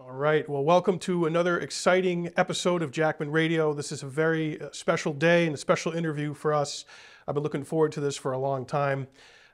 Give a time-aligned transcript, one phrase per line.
[0.00, 0.48] All right.
[0.48, 3.74] Well, welcome to another exciting episode of Jackman Radio.
[3.74, 6.86] This is a very uh, special day and a special interview for us.
[7.28, 9.08] I've been looking forward to this for a long time.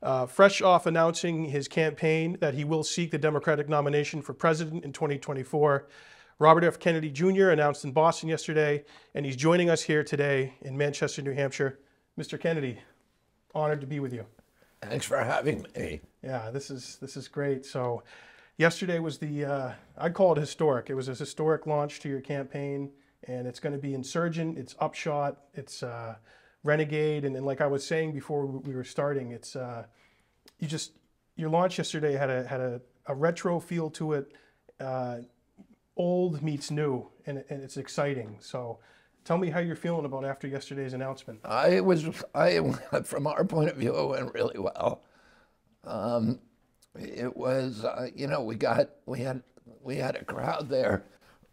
[0.04, 4.84] Uh, fresh off announcing his campaign that he will seek the Democratic nomination for president
[4.84, 5.88] in 2024,
[6.38, 6.78] Robert F.
[6.78, 7.48] Kennedy Jr.
[7.48, 8.84] announced in Boston yesterday,
[9.16, 11.80] and he's joining us here today in Manchester, New Hampshire.
[12.16, 12.40] Mr.
[12.40, 12.78] Kennedy,
[13.52, 14.24] honored to be with you.
[14.80, 16.02] Thanks for having me.
[16.22, 17.66] Yeah, this is this is great.
[17.66, 18.04] So,
[18.56, 20.90] yesterday was the uh, I'd call it historic.
[20.90, 22.90] It was a historic launch to your campaign,
[23.24, 24.58] and it's going to be insurgent.
[24.58, 25.38] It's upshot.
[25.54, 26.16] It's uh,
[26.62, 29.84] renegade, and, and like I was saying before we were starting, it's uh,
[30.58, 30.92] you just
[31.36, 34.32] your launch yesterday had a had a, a retro feel to it.
[34.80, 35.18] Uh,
[35.96, 38.38] old meets new, and, and it's exciting.
[38.40, 38.78] So.
[39.24, 41.40] Tell me how you're feeling about after yesterday's announcement.
[41.44, 42.60] I was, I
[43.02, 45.02] from our point of view, it went really well.
[45.82, 46.38] Um,
[46.98, 49.42] it was, uh, you know, we got, we had,
[49.82, 51.04] we had a crowd there.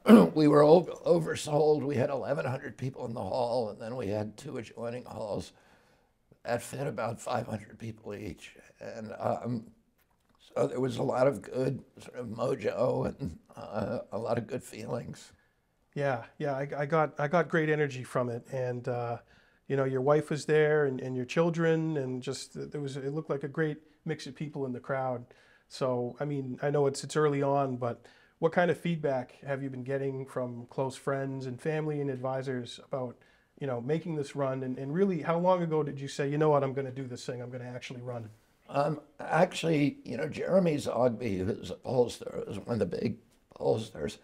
[0.34, 1.84] we were over, oversold.
[1.84, 5.54] We had 1,100 people in the hall, and then we had two adjoining halls
[6.44, 8.56] that fit about 500 people each.
[8.80, 9.66] And um,
[10.56, 14.48] so there was a lot of good sort of mojo and uh, a lot of
[14.48, 15.32] good feelings.
[15.96, 19.18] Yeah, yeah, I, I, got I got great energy from it, and uh,
[19.68, 23.14] you know, your wife was there, and, and your children, and just there was it
[23.14, 25.26] looked like a great mix of people in the crowd.
[25.68, 28.06] So, I mean, I know it's it's early on, but
[28.40, 32.80] what kind of feedback have you been getting from close friends and family and advisors
[32.86, 33.18] about
[33.60, 36.38] you know making this run, and, and really, how long ago did you say, you
[36.38, 38.30] know what, I'm going to do this thing, I'm going to actually run?
[38.70, 43.18] Um, actually, you know, Jeremy Zogby, who's a pollster, is one of the big
[43.60, 44.18] pollsters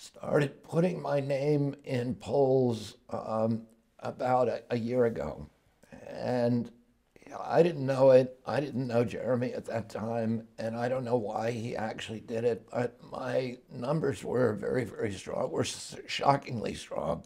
[0.00, 3.62] started putting my name in polls um,
[3.98, 5.46] about a, a, year ago.
[6.08, 6.70] And
[7.38, 8.38] I didn't know it.
[8.46, 12.44] I didn't know Jeremy at that time, and I don't know why he actually did
[12.44, 12.68] it.
[12.72, 17.24] But my numbers were very, very strong, were shockingly strong.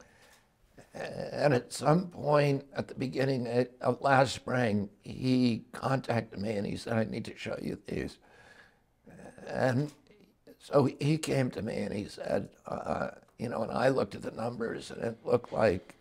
[0.95, 6.77] And at some point at the beginning of last spring, he contacted me and he
[6.77, 8.19] said, I need to show you these.
[9.49, 9.91] And
[10.61, 14.23] so he came to me and he said, uh, you know, and I looked at
[14.23, 15.97] the numbers and it looked like,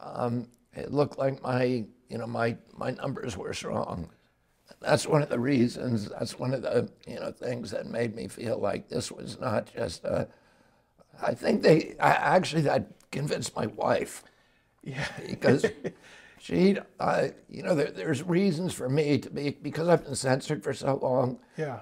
[0.00, 4.10] um, it looked like my, you know, my, my numbers were strong.
[4.80, 8.28] That's one of the reasons, that's one of the, you know, things that made me
[8.28, 10.28] feel like this was not just a,
[11.20, 14.22] I think they, I, actually, that convinced my wife.
[14.82, 15.06] Yeah.
[15.28, 15.66] Because
[16.38, 20.62] she, uh, you know, there, there's reasons for me to be, because I've been censored
[20.62, 21.40] for so long.
[21.56, 21.80] Yeah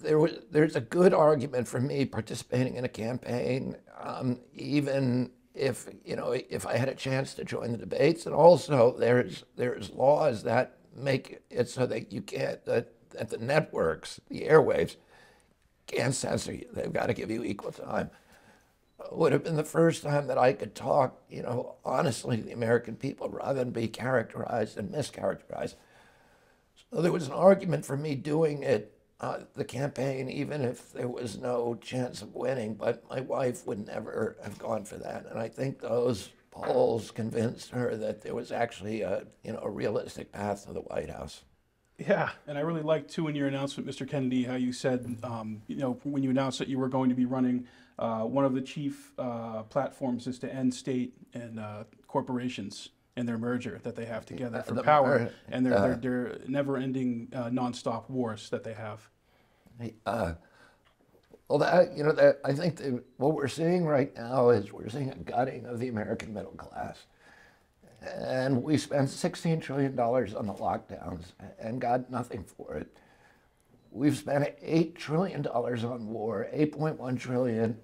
[0.00, 5.88] there was, there's a good argument for me participating in a campaign, um, even if
[6.04, 8.24] you know if I had a chance to join the debates.
[8.24, 13.38] And also, there's there's laws that make it so that you can't that, that the
[13.38, 14.96] networks, the airwaves,
[15.86, 16.66] can't censor you.
[16.72, 18.10] They've got to give you equal time.
[19.00, 22.42] It would have been the first time that I could talk, you know, honestly to
[22.42, 25.74] the American people rather than be characterized and mischaracterized.
[26.90, 31.08] So there was an argument for me doing it uh, the campaign, even if there
[31.08, 32.74] was no chance of winning.
[32.74, 37.70] But my wife would never have gone for that, and I think those polls convinced
[37.70, 41.42] her that there was actually a you know a realistic path to the White House.
[41.98, 44.08] Yeah, and I really liked too in your announcement, Mr.
[44.08, 47.14] Kennedy, how you said, um, you know, when you announced that you were going to
[47.14, 47.66] be running,
[47.98, 53.28] uh, one of the chief uh, platforms is to end state and uh, corporations and
[53.28, 57.28] their merger that they have together for the, power and their, uh, their, their never-ending
[57.34, 59.08] uh, nonstop wars that they have.
[60.06, 60.34] Uh,
[61.48, 64.88] well, that, you know, that, I think that what we're seeing right now is we're
[64.88, 67.06] seeing a gutting of the American middle class.
[68.02, 72.96] And we spent $16 trillion on the lockdowns and got nothing for it.
[73.90, 77.76] We've spent $8 trillion on war, 8.1 trillion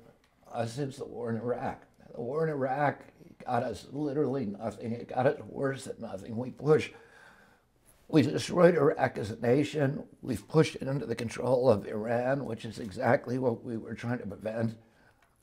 [0.53, 1.82] uh, since the war in Iraq.
[2.15, 3.00] The war in Iraq
[3.47, 4.93] got us literally nothing.
[4.93, 6.37] It got us worse than nothing.
[6.37, 6.93] We pushed
[8.09, 10.05] we destroyed Iraq as a nation.
[10.23, 14.19] We've pushed it under the control of Iran, which is exactly what we were trying
[14.19, 14.77] to prevent.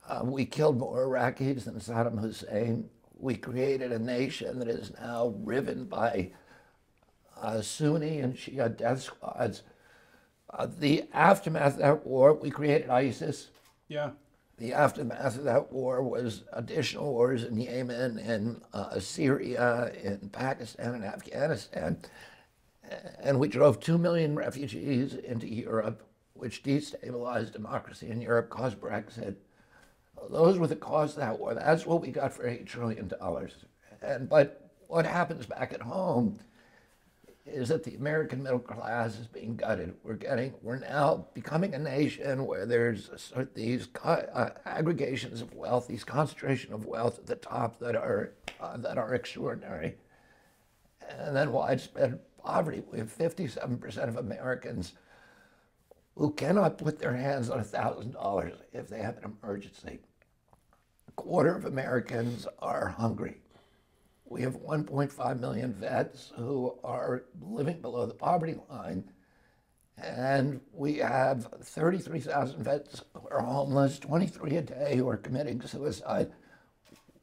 [0.08, 2.88] Uh, we killed more Iraqis than Saddam Hussein.
[3.18, 6.32] We created a nation that is now riven by
[7.40, 9.62] uh, Sunni and Shia death squads.
[10.50, 13.50] Uh, the aftermath of that war, we created ISIS.
[13.88, 14.10] Yeah.
[14.58, 20.94] The aftermath of that war was additional wars in Yemen and uh, Syria, in Pakistan
[20.94, 21.98] and Afghanistan
[23.20, 26.02] and we drove 2 million refugees into Europe,
[26.34, 29.36] which destabilized democracy in Europe, caused Brexit.
[30.30, 31.54] Those were the costs of that war.
[31.54, 33.10] That's what we got for $8 trillion.
[34.02, 36.38] And, but what happens back at home
[37.46, 39.94] is that the American middle class is being gutted.
[40.02, 43.10] We're getting, we're now becoming a nation where there's
[43.54, 48.76] these uh, aggregations of wealth, these concentration of wealth at the top that are uh,
[48.78, 49.96] that are extraordinary,
[51.08, 52.82] and then widespread poverty.
[52.90, 54.94] We have 57% of Americans
[56.16, 59.98] who cannot put their hands on $1,000 if they have an emergency.
[61.08, 63.40] A quarter of Americans are hungry.
[64.34, 69.04] We have 1.5 million vets who are living below the poverty line.
[69.96, 76.32] And we have 33,000 vets who are homeless, 23 a day who are committing suicide.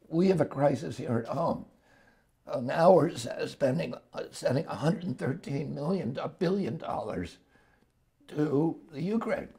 [0.07, 1.65] We have a crisis here at home.
[2.47, 3.13] Uh, now we're
[3.45, 7.39] spending, uh, sending 113 million, a billion dollars
[8.29, 9.49] to the Ukraine.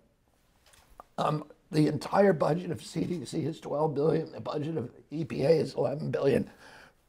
[1.18, 4.32] Um, the entire budget of CDC is 12 billion.
[4.32, 6.50] The budget of EPA is 11 billion.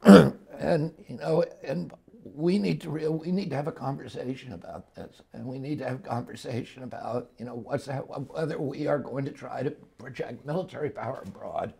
[0.59, 4.93] and you know, and we need to real we need to have a conversation about
[4.95, 8.87] this, and we need to have a conversation about you know what's that, whether we
[8.87, 11.73] are going to try to project military power abroad,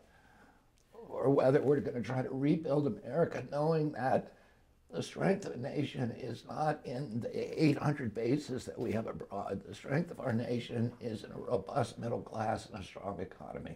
[0.94, 4.34] or whether we're going to try to rebuild America, knowing that
[4.90, 9.64] the strength of a nation is not in the 800 bases that we have abroad.
[9.68, 13.76] The strength of our nation is in a robust middle class and a strong economy.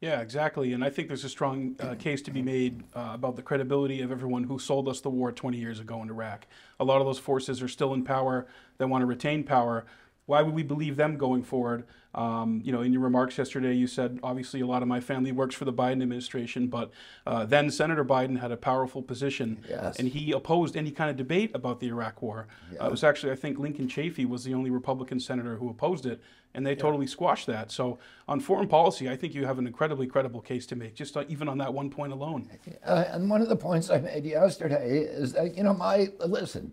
[0.00, 0.74] Yeah, exactly.
[0.74, 4.02] And I think there's a strong uh, case to be made uh, about the credibility
[4.02, 6.46] of everyone who sold us the war 20 years ago in Iraq.
[6.78, 8.46] A lot of those forces are still in power
[8.76, 9.86] that want to retain power.
[10.26, 11.84] Why would we believe them going forward?
[12.14, 15.30] Um, you know, in your remarks yesterday, you said obviously a lot of my family
[15.32, 16.90] works for the Biden administration, but
[17.26, 19.98] uh, then Senator Biden had a powerful position, Yes.
[19.98, 22.48] and he opposed any kind of debate about the Iraq War.
[22.80, 26.06] Uh, it was actually, I think, Lincoln Chafee was the only Republican senator who opposed
[26.06, 26.20] it,
[26.54, 27.70] and they totally squashed that.
[27.70, 31.16] So on foreign policy, I think you have an incredibly credible case to make, just
[31.16, 32.48] uh, even on that one point alone.
[32.84, 36.72] Uh, and one of the points I made yesterday is that, you know, my, listen,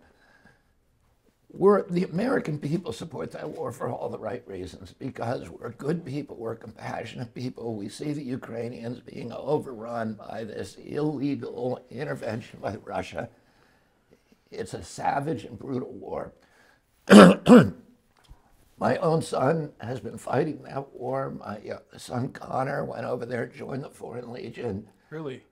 [1.53, 6.03] we're, the American people support that war for all the right reasons because we're good
[6.03, 7.75] people, we're compassionate people.
[7.75, 13.29] We see the Ukrainians being overrun by this illegal intervention by Russia.
[14.49, 16.33] It's a savage and brutal war.
[18.79, 21.29] My own son has been fighting that war.
[21.29, 24.87] My uh, son Connor went over there, joined the Foreign Legion.
[25.11, 25.43] Really?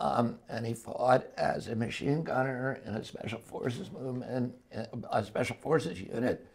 [0.00, 4.54] Um, and he fought as a machine gunner in a special forces movement,
[5.12, 6.46] a special forces unit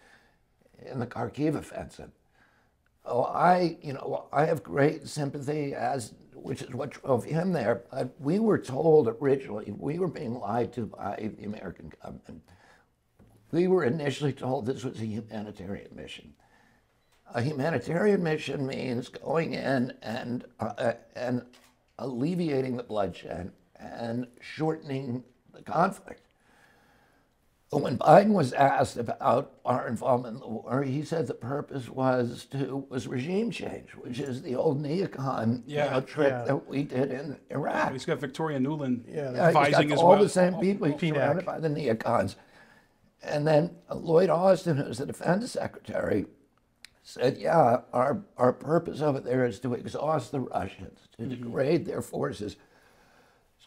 [0.83, 2.09] in the Kharkiv offensive.
[3.05, 7.83] Oh, I, you know, I have great sympathy as, which is what drove him there.
[7.91, 12.41] But we were told originally, we were being lied to by the American government.
[13.51, 16.33] We were initially told this was a humanitarian mission.
[17.35, 21.43] A humanitarian mission means going in and uh, and
[21.99, 26.21] alleviating the bloodshed and shortening the conflict.
[27.71, 31.89] But when Biden was asked about our involvement in the war, he said the purpose
[31.89, 36.43] was to was regime change, which is the old neocon you Yeah, know, trick yeah.
[36.43, 37.91] that we did in Iraq.
[37.91, 40.23] He's got Victoria Nuland Yeah, Yeah, he's advising got as all well.
[40.23, 40.87] the same people.
[40.87, 42.35] He's surrounded by the neocons.
[43.23, 46.27] And then Lloyd Austin, who's the defense secretary,
[47.05, 51.29] said, yeah, our, our purpose over there is to exhaust the Russians, to mm-hmm.
[51.29, 52.57] degrade their forces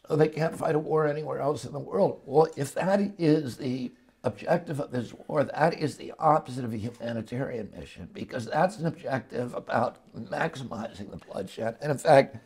[0.09, 2.23] so they can't fight a war anywhere else in the world.
[2.25, 3.93] Well, if that is the
[4.25, 8.87] objective of this war, that is the opposite of a humanitarian mission because that's an
[8.87, 11.77] objective about maximizing the bloodshed.
[11.83, 12.39] And in fact,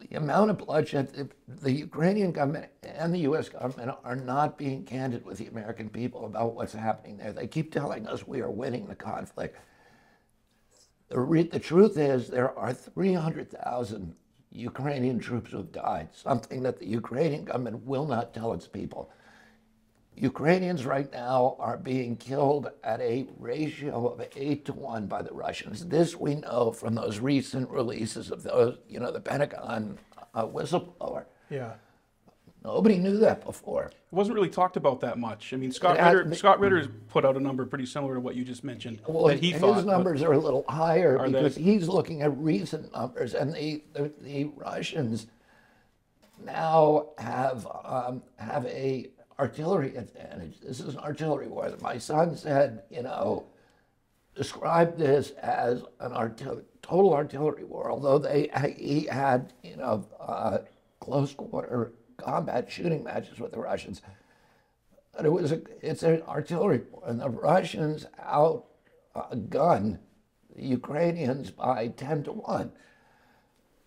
[0.00, 3.48] the amount of bloodshed, the, the Ukrainian government and the U.S.
[3.48, 7.32] government are not being candid with the American people about what's happening there.
[7.32, 9.56] They keep telling us we are winning the conflict.
[11.14, 14.14] The, the truth is, there are 300,000
[14.50, 19.12] Ukrainian troops who have died, something that the Ukrainian government will not tell its people.
[20.16, 25.32] Ukrainians right now are being killed at a ratio of eight to one by the
[25.32, 25.86] Russians.
[25.86, 29.98] This we know from those recent releases of those, you know, the Pentagon
[30.34, 31.26] uh, whistleblower.
[31.48, 31.74] Yeah.
[32.64, 33.84] Nobody knew that before.
[33.84, 35.52] It wasn't really talked about that much.
[35.52, 38.36] I mean, Scott Ritter, Scott Ritter has put out a number pretty similar to what
[38.36, 39.74] you just mentioned Well, that he his thought.
[39.76, 41.32] but- numbers are a little higher Are they?
[41.42, 45.26] because he's looking at recent numbers, and the the, the Russians
[46.42, 50.58] now have um, have a artillery advantage.
[50.60, 51.70] This is an artillery war.
[51.82, 53.44] My son said, you know,
[54.34, 60.58] described this as an artil- total artillery war, although they he had you know uh,
[61.00, 64.02] close quarter combat shooting matches with the Russians.
[65.16, 69.98] But it was a, it's an artillery war, and the Russians outgun
[70.56, 72.72] the Ukrainians by ten to one.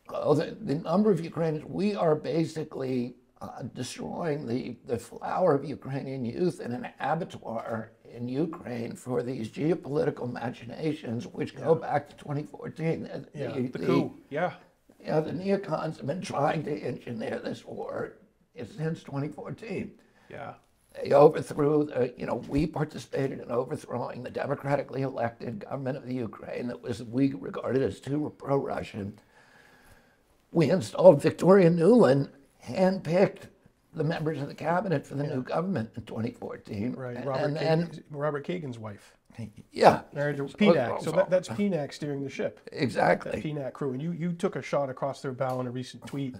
[0.09, 5.65] Oh, the, the number of Ukrainians, we are basically uh, destroying the, the flower of
[5.65, 12.15] Ukrainian youth in an abattoir in Ukraine for these geopolitical machinations, which go back to
[12.15, 13.03] 2014.
[13.03, 14.53] The- Yeah, The coup, yeah.
[15.03, 18.13] Yeah, the neocons have been trying to engineer this war
[18.55, 19.91] since 2014.
[20.29, 20.53] Yeah.
[21.01, 26.15] They overthrew, the, you know, we participated in overthrowing the democratically elected government of the
[26.15, 29.19] Ukraine that was, we regarded as too pro Russian.
[30.51, 32.29] We installed Victoria Nuland,
[32.65, 33.43] handpicked
[33.97, 36.93] the members of the cabinet for the new government in 2014.
[36.93, 39.13] Right, And- Robert, and Kagan, then, Robert Kagan's wife.
[39.71, 40.99] yeah, Married to So- PNAC.
[40.99, 42.59] So so- that, that's uh, PNAC steering the ship.
[42.71, 43.41] exactly.
[43.41, 43.91] PNAC crew.
[43.93, 46.35] And you, you took a shot across their bow in a recent tweet.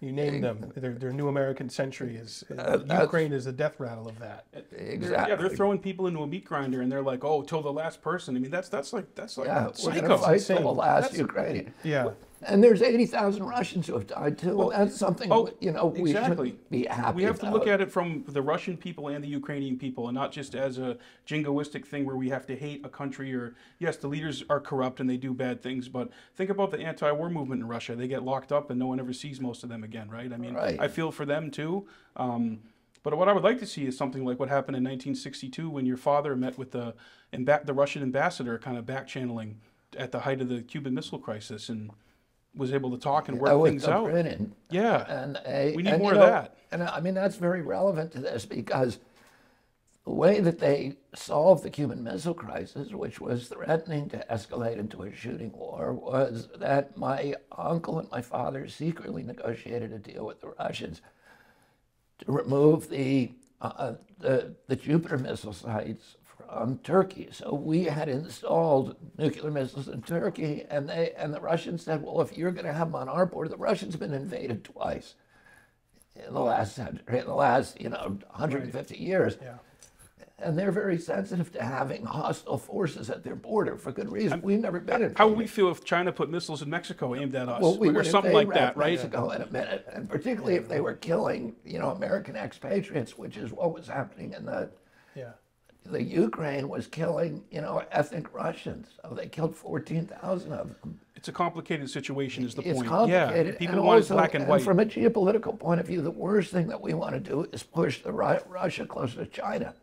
[0.00, 0.72] You named them.
[0.76, 4.46] Their, their new American century is uh, that's- Ukraine is the death rattle of that.
[4.70, 5.30] Exactly.
[5.32, 8.00] Yeah, they're throwing people into a meat grinder, and they're like, "Oh, till the last
[8.00, 10.00] person." I mean, that's that's like that's like Yeah, we're psycho.
[10.06, 11.74] going to fight till the last That's- Ukrainian.
[11.82, 12.10] Yeah.
[12.42, 14.70] And there's 80,000 Russians who have died too.
[14.70, 16.50] and that's something, oh, you know, we exactly.
[16.50, 19.28] should be happy We have to look at it from the Russian people and the
[19.28, 22.88] Ukrainian people, and not just as a jingoistic thing where we have to hate a
[22.88, 26.70] country or yes, the leaders are corrupt and they do bad things, but think about
[26.70, 27.96] the anti-war movement in Russia.
[27.96, 30.32] They get locked up and no one ever sees most of them again, right?
[30.32, 30.78] I mean, Right.
[30.80, 31.86] I feel for them too.
[32.16, 32.60] Um,
[33.02, 35.86] but what I would like to see is something like what happened in 1962 when
[35.86, 36.94] your father met with the
[37.32, 39.60] the Russian ambassador, kind of back channeling
[39.96, 41.90] at the height of the Cuban Missile Crisis, and
[42.54, 44.10] was able to talk and work Uh, things out.
[44.70, 45.04] Yeah.
[45.08, 46.56] And, uh, We need and, more you of know, that.
[46.70, 48.98] And I mean, that's very relevant to this because
[50.04, 55.02] the way that they solved the Cuban Missile Crisis, which was threatening to escalate into
[55.02, 60.40] a shooting war, was that my uncle and my father secretly negotiated a deal with
[60.40, 61.02] the Russians
[62.18, 66.16] to remove the, uh, the, the Jupiter missile sites
[66.48, 67.28] from Turkey.
[67.32, 72.20] So we had installed nuclear missiles in Turkey, and they and the Russians said, "Well,
[72.20, 75.14] if you're going to have them on our border, the Russians have been invaded twice
[76.14, 79.58] in the last century, in the last you know 150 years." Yeah.
[80.40, 84.40] And they're very sensitive to having hostile forces at their border for good reason.
[84.40, 85.18] We've never been invaded.
[85.18, 87.88] How would we feel if China put missiles in Mexico aimed at us, Well, we
[87.88, 88.92] or something like that, right?
[88.92, 93.36] Mexico in a minute, and particularly if they were killing, you know, American expatriates, which
[93.36, 94.70] is what was happening in the
[95.16, 95.32] Yeah.
[95.90, 98.88] The Ukraine was killing, you know, ethnic Russians.
[99.02, 101.00] So they killed 14,000 of them.
[101.16, 102.88] It's a complicated situation, is the It's point.
[102.88, 103.54] complicated.
[103.54, 104.62] Yeah, people and want also, it black and white.
[104.62, 107.62] from a geopolitical point of view, the worst thing that we want to do is
[107.62, 109.74] push the Ru- Russia closer to China.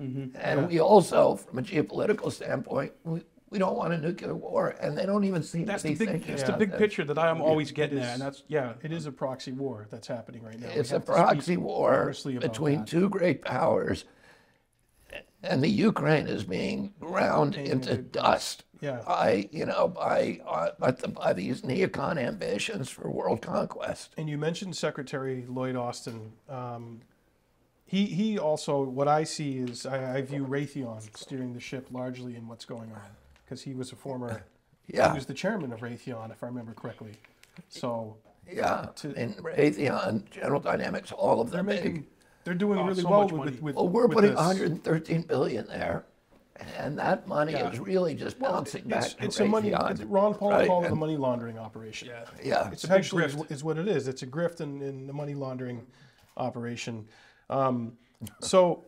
[0.00, 0.36] Mm-hmm.
[0.40, 3.20] And we also, from a geopolitical standpoint, we,
[3.50, 6.08] we don't want a nuclear war, and they don't even seem that's to the big,
[6.08, 8.06] thinking that's the big picture that I'm always getting is.
[8.06, 8.72] at, and that's yeah.
[8.82, 10.68] It is a proxy war that's happening right now.
[10.68, 12.86] It's a have to speak proxy war between that.
[12.86, 14.06] two great powers,
[15.42, 19.00] and the Ukraine is being ground into dust Yeah.
[19.06, 24.14] by you know by uh, by, the, by these neocon ambitions for world conquest.
[24.16, 26.32] And you mentioned Secretary Lloyd Austin.
[26.48, 27.00] Um,
[27.84, 32.36] he he also what I see is I, I view Raytheon steering the ship largely
[32.36, 33.10] in what's going on
[33.44, 34.44] because he was a former
[34.88, 37.12] Yeah, he was the chairman of Raytheon if I remember correctly.
[37.68, 38.16] So
[38.52, 38.88] yeah.
[38.96, 41.66] to- In Raytheon, General Dynamics, all of them.
[41.66, 42.06] they're making
[42.44, 44.38] they're doing Oh, really so well much with, with, with Well, we're with putting this.
[44.38, 46.04] 113 billion there,
[46.78, 47.70] and that money Yeah.
[47.70, 49.72] is really just bouncing back It's, to it's a money.
[49.74, 50.66] It's, Ron Paul right?
[50.66, 52.08] called it a money laundering operation.
[52.08, 52.24] Yeah.
[52.42, 53.50] Yeah, It's a big essentially is, grift.
[53.52, 54.08] is what it is.
[54.08, 55.86] It's a grift and, and the money laundering
[56.36, 57.06] operation.
[57.50, 57.96] Um,
[58.40, 58.84] so,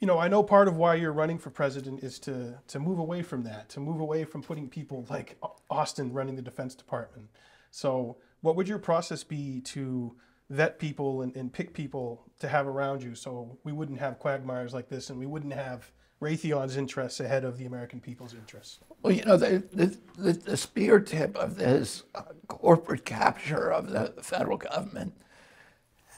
[0.00, 2.98] you know, I know part of why you're running for president is to to move
[2.98, 5.36] away from that, to move away from putting people like
[5.70, 7.28] Austin running the Defense Department.
[7.70, 10.16] So, what would your process be to
[10.52, 14.74] vet people and, and pick people to have around you so we wouldn't have quagmires
[14.74, 15.90] like this and we wouldn't have
[16.20, 18.78] Raytheon's interests ahead of the American people's interests?
[19.02, 19.64] Well, you know, the,
[20.16, 25.14] the, the, spear tip of this uh, corporate capture of the federal government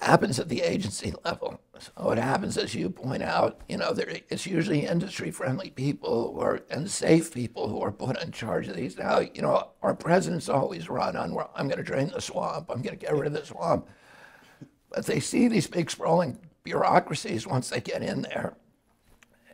[0.00, 1.58] happens at the agency level.
[1.78, 6.60] So it happens, as you point out, you know, there, it's usually industry-friendly people are,
[6.70, 8.98] and safe people who are put in charge of these.
[8.98, 12.82] Now, you know, our presidents always run on, I'm going to drain the swamp, I'm
[12.82, 13.88] going to get rid of the swamp.
[14.94, 18.54] But they see these big sprawling bureaucracies once they get in there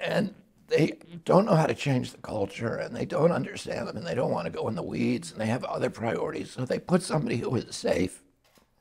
[0.00, 0.34] and
[0.68, 4.14] they don't know how to change the culture and they don't understand them and they
[4.14, 6.50] don't want to go in the weeds and they have other priorities.
[6.50, 8.22] So they put somebody who is safe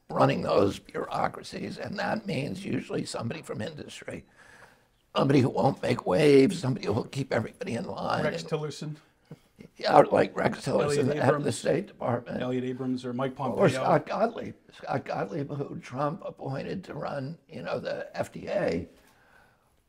[0.10, 4.25] running those bureaucracies, and that means usually somebody from industry.
[5.16, 8.24] Somebody who won't make waves, somebody who will keep everybody in line.
[8.24, 8.96] Rex Tillerson.
[9.78, 12.42] Yeah, like Rex Tillerson, head of the State Department.
[12.42, 13.60] Elliot Abrams or Mike Pompeo.
[13.63, 14.56] Or Scott Gottlieb.
[14.75, 18.88] Scott Gottlieb, who Trump appointed to run, you know, the FDA,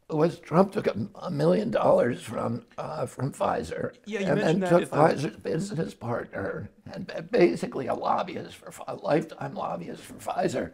[0.08, 4.60] was Trump took a, a million dollars from uh, from Pfizer, Yeah, you and then
[4.60, 10.02] that took at the- Pfizer's business partner and basically a lobbyist for a lifetime lobbyist
[10.02, 10.72] for Pfizer,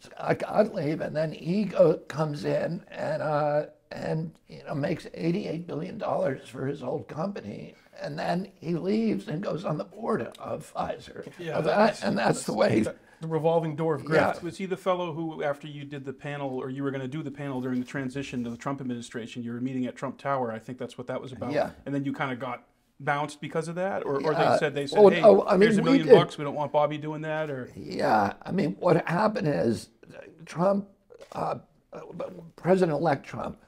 [0.00, 5.66] Scott Gottlieb, and then he go, comes in and uh, and you know makes eighty-eight
[5.66, 10.22] billion dollars for his old company, and then he leaves and goes on the board
[10.38, 11.26] of Pfizer.
[11.38, 12.80] Yeah, Of that, and that's the way.
[13.20, 14.34] The revolving door of Yeah.
[14.42, 17.08] Was he the fellow who, after you did the panel, or you were going to
[17.08, 20.18] do the panel during the transition to the Trump administration, you were meeting at Trump
[20.18, 20.52] Tower?
[20.52, 21.52] I think that's what that was about.
[21.52, 21.70] Yeah.
[21.86, 22.64] And then you kind of got
[23.00, 24.52] bounced because of that, or, or Yeah.
[24.52, 26.36] they said they said, Oh, hey, oh, I mean, here's a million did- bucks.
[26.36, 29.88] We don't want Bobby doing that, or Yeah, I mean, what happened is
[30.44, 30.88] Trump,
[31.32, 31.56] uh,
[32.56, 33.58] President-elect Trump,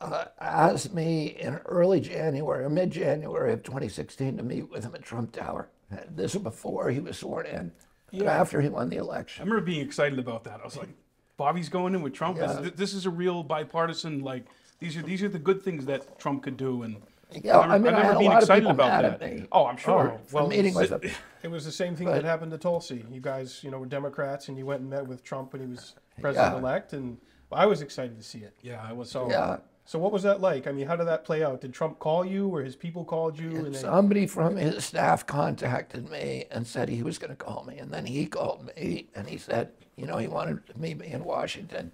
[0.00, 5.02] uh, asked me in early January or mid-January of 2016 to meet with him at
[5.02, 5.68] Trump Tower.
[6.14, 7.72] This was before he was sworn in,
[8.12, 8.40] but Yeah.
[8.40, 9.42] after he won the election.
[9.42, 10.60] I remember being excited about that.
[10.60, 10.90] I was like,
[11.36, 12.38] Bobby's going in with Trump.
[12.38, 12.70] This- Yeah.
[12.74, 14.20] This, is a real bipartisan.
[14.22, 14.44] Like
[14.80, 16.96] these are these are the good things that Trump could do, and
[17.30, 19.48] Yeah, I mean, I had a lot of people mad that.
[19.52, 20.12] Oh, I'm sure.
[20.14, 21.10] Oh, for well, meeting with him.
[21.42, 23.04] It was the same thing that happened to Tulsi.
[23.10, 25.68] You guys, you know, were Democrats, and you went and met with Trump when he
[25.68, 27.18] was president-elect, and
[27.52, 28.54] I was excited to see it.
[28.62, 29.10] yeah, I was.
[29.10, 29.58] So, Yeah.
[29.88, 30.66] So what was that like?
[30.66, 31.62] I mean, how did that play out?
[31.62, 33.56] Did Trump call you, or his people called you?
[33.56, 37.64] And they, Somebody from his staff contacted me and said he was going to call
[37.64, 37.78] me.
[37.78, 41.06] And then he called me and he said, you know, he wanted to meet me
[41.06, 41.90] in Washington.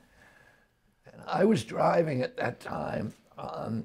[1.06, 3.14] And I was driving at that time.
[3.38, 3.84] Um,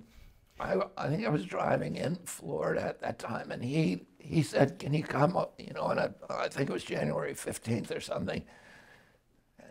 [0.59, 3.51] I, I think I was driving in Florida at that time.
[3.51, 5.99] And he, he said, can you come up, you know, on
[6.31, 8.43] I think it was January 15th or something.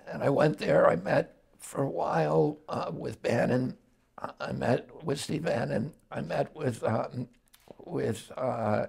[0.06, 0.88] And I went there.
[0.88, 3.76] I met for a while uh, with Bannon.
[4.40, 5.92] I- met with Steve Bannon.
[6.10, 7.28] I met with um,
[7.84, 8.86] with uh,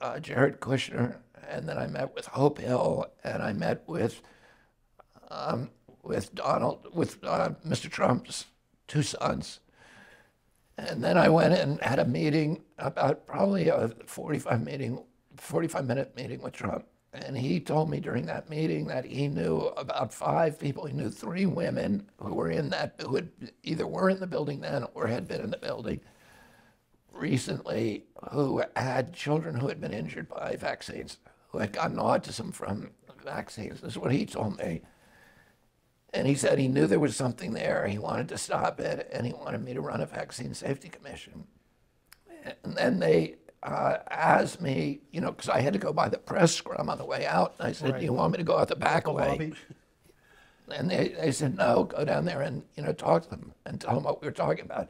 [0.00, 1.16] uh, Jared Kushner,
[1.48, 4.22] and then I met with Hope Hill, and I met with
[5.30, 5.70] um,
[6.02, 7.90] with Donald, with uh, Mr.
[7.90, 8.46] Trump's
[8.86, 9.60] two sons.
[10.78, 15.02] And then I went and had a meeting about probably a 45 meeting,
[15.38, 16.84] 45 minute meeting with Trump.
[17.24, 20.86] And he told me during that meeting that he knew about five people.
[20.86, 23.30] He knew three women who were in that, who had
[23.62, 26.00] either were in the building then or had been in the building
[27.10, 31.18] recently who had children who had been injured by vaccines,
[31.48, 32.90] who had gotten autism from
[33.24, 33.80] vaccines.
[33.80, 34.82] This is what he told me.
[36.12, 37.86] And he said he knew there was something there.
[37.86, 41.46] He wanted to stop it, and he wanted me to run a vaccine safety commission.
[42.64, 46.18] And then they uh, asked me, you know, because I had to go by the
[46.18, 47.54] press scrum on the way out.
[47.58, 47.98] And I said, Right.
[48.00, 49.54] "Do you want me to go out the back way?" lobby?
[50.68, 53.80] And they, they said, no, go down there and, you know, talk to them and
[53.80, 54.88] tell them what we were talking about.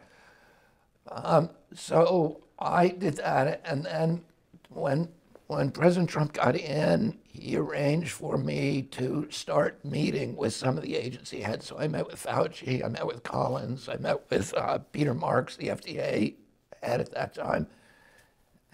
[1.10, 3.60] Um, so I did that.
[3.64, 4.24] And then
[4.70, 5.08] when,
[5.48, 10.82] when President Trump got in, he arranged for me to start meeting with some of
[10.82, 11.66] the agency heads.
[11.66, 15.56] So I met with Fauci, I met with Collins, I met with uh, Peter Marks,
[15.56, 16.34] the FDA
[16.82, 17.66] head at that time.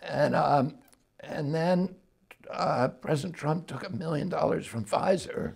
[0.02, 0.74] And, um,
[1.20, 1.94] and then
[2.50, 5.54] uh, President Trump took a million dollars from Pfizer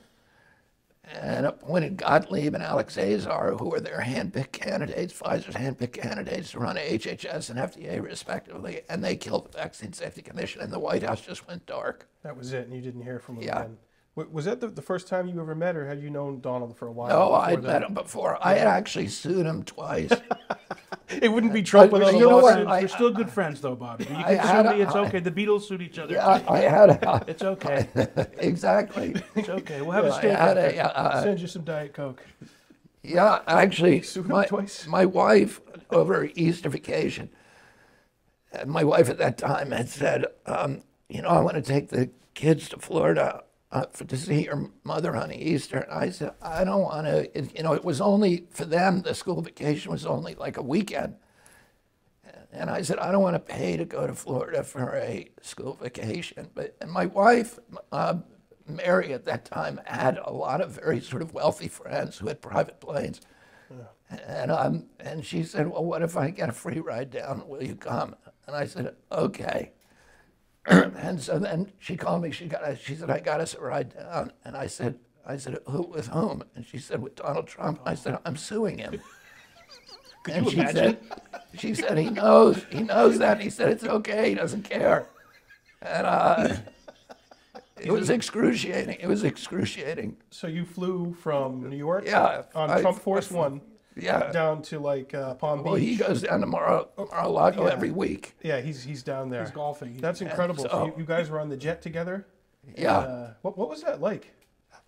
[1.21, 6.59] and appointed Gottlieb and Alex Azar, who were their handpicked candidates, Pfizer's handpicked candidates to
[6.59, 11.05] run HHS and FDA respectively, and they killed the Vaccine Safety Commission, and the White
[11.05, 12.09] House just went dark.
[12.25, 13.61] That was it, and you didn't hear from them Yeah.
[13.61, 13.77] again.
[14.17, 16.77] W- Was that the, the first time you ever met, or had you known Donald
[16.77, 17.09] for a while?
[17.09, 17.81] No, I'd that?
[17.81, 18.39] met him before.
[18.41, 20.11] I had actually sued him twice.
[21.09, 22.67] It wouldn't be Trump without you know what?
[22.67, 24.07] I- We're still good friends, though, Bobby.
[24.11, 24.83] You I can sue a- me.
[24.83, 25.21] It's I- okay.
[25.21, 26.21] The Beatles sued each other.
[26.21, 27.87] I, I had a, It's okay.
[28.39, 29.15] exactly.
[29.37, 29.83] It's okay.
[29.83, 30.33] We'll have a steak.
[30.33, 30.81] had after.
[30.81, 32.25] a, uh, Send you some Diet Coke.
[33.05, 34.85] Yeah, actually, Sued him my, twice?
[34.89, 37.31] my wife over Easter vacation,
[38.67, 42.11] my wife at that time had said, um, you know, I want to take the
[42.35, 45.79] kids to Florida uh, for, to see your mother on Easter.
[45.79, 49.15] And I said, I don't want to, you know, it was only, for them, the
[49.15, 51.17] school vacation was only like a weekend.
[52.53, 55.75] And I said, I don't want to pay to go to Florida for a school
[55.75, 56.49] vacation.
[56.55, 57.59] But and my wife,
[57.93, 58.17] uh,
[58.67, 62.41] Mary, at that time, had a lot of very sort of wealthy friends who had
[62.41, 63.21] private planes.
[64.27, 67.47] And um, and she said, well, what if I get a free ride down?
[67.47, 68.15] Will you come?
[68.47, 69.73] And I said, okay.
[70.97, 72.31] and so then she called me.
[72.31, 72.79] She got.
[72.79, 74.33] She said, I got us a ride down.
[74.45, 76.43] And I said, I said, who with whom?
[76.55, 77.81] And she said, with Donald Trump.
[77.85, 79.01] I said, I'm suing him.
[80.31, 80.75] and you she imagine?
[80.75, 81.19] said,
[81.59, 82.65] she said he knows.
[82.71, 83.41] He knows that.
[83.41, 84.31] He said it's okay.
[84.31, 85.09] He doesn't care.
[85.83, 86.57] And uh,
[87.81, 88.99] it was excruciating.
[89.01, 90.17] It was excruciating.
[90.31, 93.61] So you flew from New York Yeah, on I- Trump Force One
[93.97, 94.31] Yeah.
[94.31, 95.89] down to like uh, Palm Well, Beach.
[95.89, 97.73] he goes down to Mar- Mar-a-Lago Yeah.
[97.73, 98.35] every week.
[98.43, 99.43] yeah, he's he's down there.
[99.43, 99.91] He's golfing.
[99.91, 100.63] He's- That's incredible.
[100.65, 102.27] So, so- you, you guys were on the jet together.
[102.77, 102.99] Yeah.
[102.99, 104.33] Uh, what what was that like?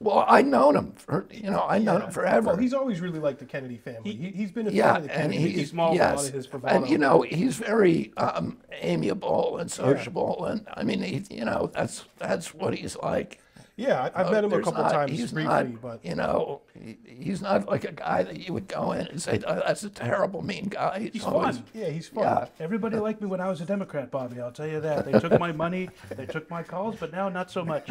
[0.00, 2.48] Well, I known him for you know I known him forever.
[2.48, 4.12] Well, he's always really liked the Kennedy family.
[4.14, 5.56] He, he's been a fan yeah, of the and Kennedys.
[5.56, 6.76] he's, small with a lot yes, of his bravado.
[6.76, 11.70] and you know he's very um, amiable and sociable, and I mean he, you know
[11.74, 13.40] that's that's what he's like.
[13.78, 16.62] Yeah, I've No, met him a couple not- times he's briefly, not, but you know,
[16.74, 19.84] he, he's not like a guy that you would go in and say, "Oh, "That's
[19.84, 21.64] a terrible, mean guy." He's always- fun.
[21.74, 22.24] yeah, he's fun.
[22.24, 24.40] Yeah, Everybody liked me when I was a Democrat, Bobby.
[24.40, 25.04] I'll tell you that.
[25.04, 27.88] They took my money, they took my calls, but now not so much.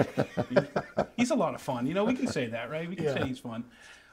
[1.16, 1.88] he's a lot of fun.
[1.88, 2.90] You know, we can say that, right?
[2.90, 3.14] We can Yeah.
[3.14, 3.64] say he's fun.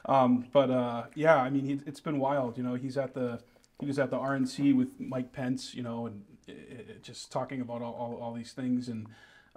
[0.05, 2.57] Um, but uh, yeah, I mean, he, it's been wild.
[2.57, 3.41] You know, he's at the
[3.81, 5.73] he was at the RNC with Mike Pence.
[5.75, 6.53] You know, and uh,
[7.01, 8.87] just talking about all, all, all these things.
[8.87, 9.07] And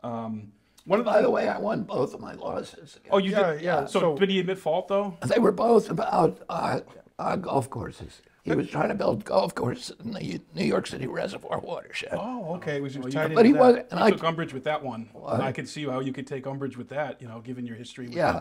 [0.02, 0.52] um,
[0.88, 2.98] one of the By the way, I won both of my lawsuits.
[3.10, 5.16] oh, you Yeah, did yeah, So, so- did he admit fault though?
[5.26, 6.80] They were both about uh,
[7.18, 8.22] uh, golf courses.
[8.44, 12.14] He was trying to build golf courses in the New York City Reservoir watershed.
[12.14, 12.80] Oh, okay.
[12.80, 13.60] Was he was you- tied but he that.
[13.60, 15.10] was, and I I, took umbrage with that one.
[15.12, 15.40] What?
[15.40, 17.20] I could see how you could take umbrage with that.
[17.20, 18.40] You know, given your history with, yeah,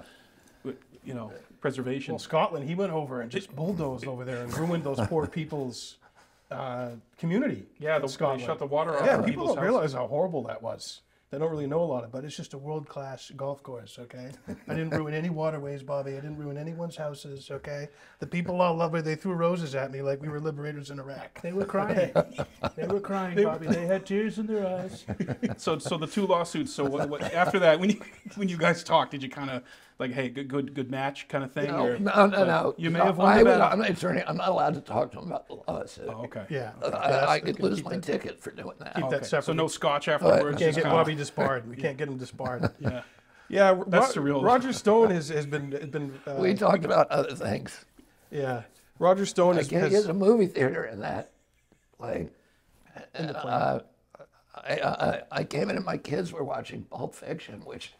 [0.63, 2.13] with you know preservation.
[2.13, 5.97] Well, Scotland, he went over and just bulldozed over there and ruined those poor people's
[6.51, 7.65] uh, community.
[7.77, 8.41] yeah, in the, they Scotland.
[8.43, 9.05] shut the water off.
[9.05, 9.69] Yeah, people don't houses.
[9.69, 11.01] realize how horrible that was.
[11.29, 13.61] They don't really know a lot of it, but it's just a world class golf
[13.61, 14.31] course, okay?
[14.47, 16.11] I didn't ruin any waterways, Bobby.
[16.11, 17.89] I didn't ruin anyone's houses, okay?
[18.19, 19.01] The people all loved me.
[19.01, 21.41] They threw roses at me like we were liberators in Iraq.
[21.41, 22.13] They were crying.
[22.77, 23.67] They were crying, Bobby.
[23.67, 25.05] They had tears in their eyes.
[25.57, 26.73] So, so the two lawsuits.
[26.73, 28.01] So, what, what, after that, when you
[28.35, 29.63] when you guys talked, did you kind of
[29.99, 31.67] like, hey, good, good, good match, kind of thing?
[31.71, 32.75] no, or, no, no, no.
[32.77, 33.67] You may No, have won I the was- battle.
[33.73, 34.23] I'm an attorney.
[34.27, 36.05] I'm not allowed to talk to him about the lawsuit.
[36.07, 36.45] Oh, okay.
[36.49, 36.71] Yeah.
[36.83, 38.95] I, Yeah, I could keep lose that- my ticket for doing that.
[38.95, 39.17] Keep Okay.
[39.17, 39.45] that separate.
[39.45, 40.43] So no scotch afterwards.
[40.43, 41.67] we can't just get Bobby disbarred.
[41.69, 42.69] We can't get him disbarred.
[42.79, 43.01] Yeah.
[43.49, 44.43] Yeah, That's Ro- surreal.
[44.43, 47.86] Roger Stone has, has been has been uh, We talked about other things.
[48.29, 48.63] yeah.
[48.99, 51.31] Roger Stone I has, can't has get a movie theater in that
[51.97, 52.29] plane.
[53.15, 53.79] in the Uh,
[54.53, 57.93] I, I, I came in and my kids were watching Pulp Fiction, which,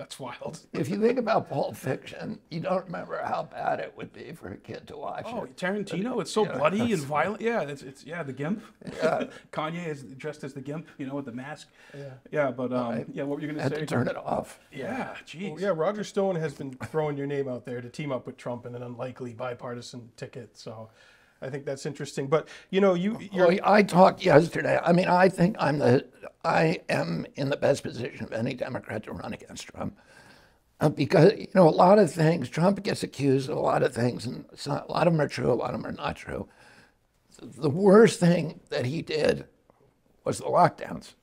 [0.00, 0.60] That's wild.
[0.72, 4.48] if you think about Pulp Fiction, you don't remember how bad it would be for
[4.48, 5.58] a kid to watch Oh, it.
[5.58, 6.22] Tarantino!
[6.22, 7.42] It's so bloody and violent.
[7.42, 8.62] Yeah, it's, it's yeah the gimp.
[8.96, 9.24] Yeah.
[9.52, 11.68] Kanye is dressed as the gimp, you know, with the mask.
[11.94, 12.04] Yeah.
[12.30, 13.06] Yeah, but um, Right.
[13.12, 13.80] yeah, what were you I gonna had say?
[13.80, 14.58] to turn it off.
[14.72, 15.50] Yeah, jeez.
[15.52, 18.38] Well, yeah, Roger Stone has been throwing your name out there to team up with
[18.38, 20.56] Trump in an unlikely bipartisan ticket.
[20.56, 20.88] So
[21.42, 22.26] I think that's interesting.
[22.26, 24.78] But you know, you you're, Well, I talked yesterday.
[24.82, 26.06] I mean, I think I'm the,
[26.44, 29.98] I am in the best position of any Democrat to run against Trump.
[30.80, 33.94] Uh, because, you know, a lot of things, Trump gets accused of a lot of
[33.94, 36.16] things, and so- a lot of them are true, a lot of them are not
[36.16, 36.48] true.
[37.38, 39.44] The worst thing that he did
[40.24, 41.14] was the lockdowns.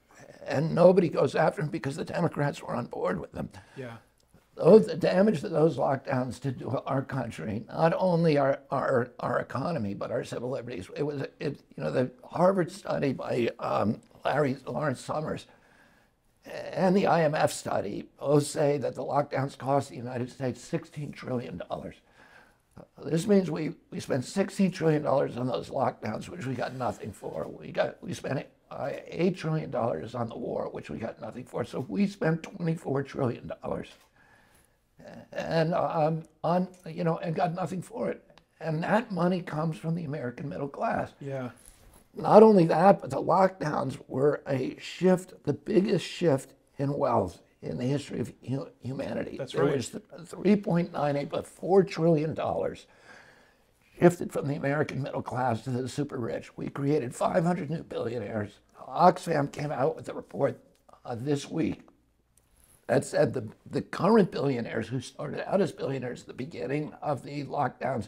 [0.46, 3.50] And nobody goes after him because the Democrats were on board with them.
[3.76, 3.98] Yeah.
[4.58, 9.40] Those, the damage that those lockdowns did to our country, not only our, our, our
[9.40, 10.90] economy, but our civil liberties.
[10.96, 15.46] It was, it, you know, the Harvard study by um, Larry Lawrence Summers
[16.52, 21.62] and the IMF study both say that the lockdowns cost the United States $16 trillion.
[23.04, 27.48] This means we, we spent $16 trillion on those lockdowns, which we got nothing for.
[27.48, 31.64] We got we spent uh, $8 trillion on the war, which we got nothing for.
[31.64, 33.52] So we spent $24 trillion
[35.32, 38.24] and um, on you know and got nothing for it.
[38.60, 41.14] And that money comes from the American middle class.
[41.20, 41.52] Yeah.
[42.16, 47.78] Not only that, but the lockdowns were a shift, the biggest shift in wealth in
[47.78, 48.34] the history of
[48.82, 49.38] humanity.
[49.38, 49.76] That's There right.
[49.76, 52.36] was 3.98, but $4 trillion
[54.00, 56.56] shifted from the American middle class to the super rich.
[56.58, 58.52] We created 500 new billionaires.
[58.88, 60.60] Oxfam came out with a report
[61.06, 61.82] uh, this week
[62.88, 67.24] that said the, the current billionaires who started out as billionaires at the beginning of
[67.24, 68.08] the lockdowns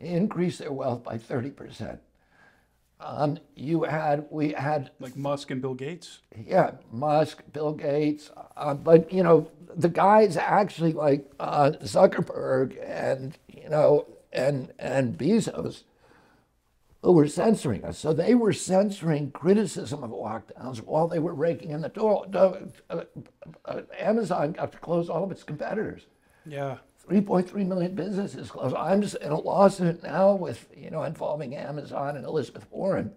[0.00, 1.98] increased their wealth by 30%.
[3.00, 6.18] Um, you had, we had Like Musk and Bill Gates.
[6.46, 13.38] yeah, Musk, Bill Gates, uh, but you know the guys actually like uh, Zuckerberg and
[13.46, 15.84] you know and and Bezos,
[17.02, 17.98] who were censoring us.
[17.98, 22.26] So they were censoring criticism of lockdowns while they were raking in the door.
[22.32, 22.54] Uh,
[23.64, 26.06] uh, Amazon got to close all of its competitors.
[26.44, 26.78] Yeah.
[27.08, 28.74] 3.3 million businesses closed.
[28.74, 33.12] I'm just in a lawsuit now with, you know, involving Amazon and Elizabeth Warren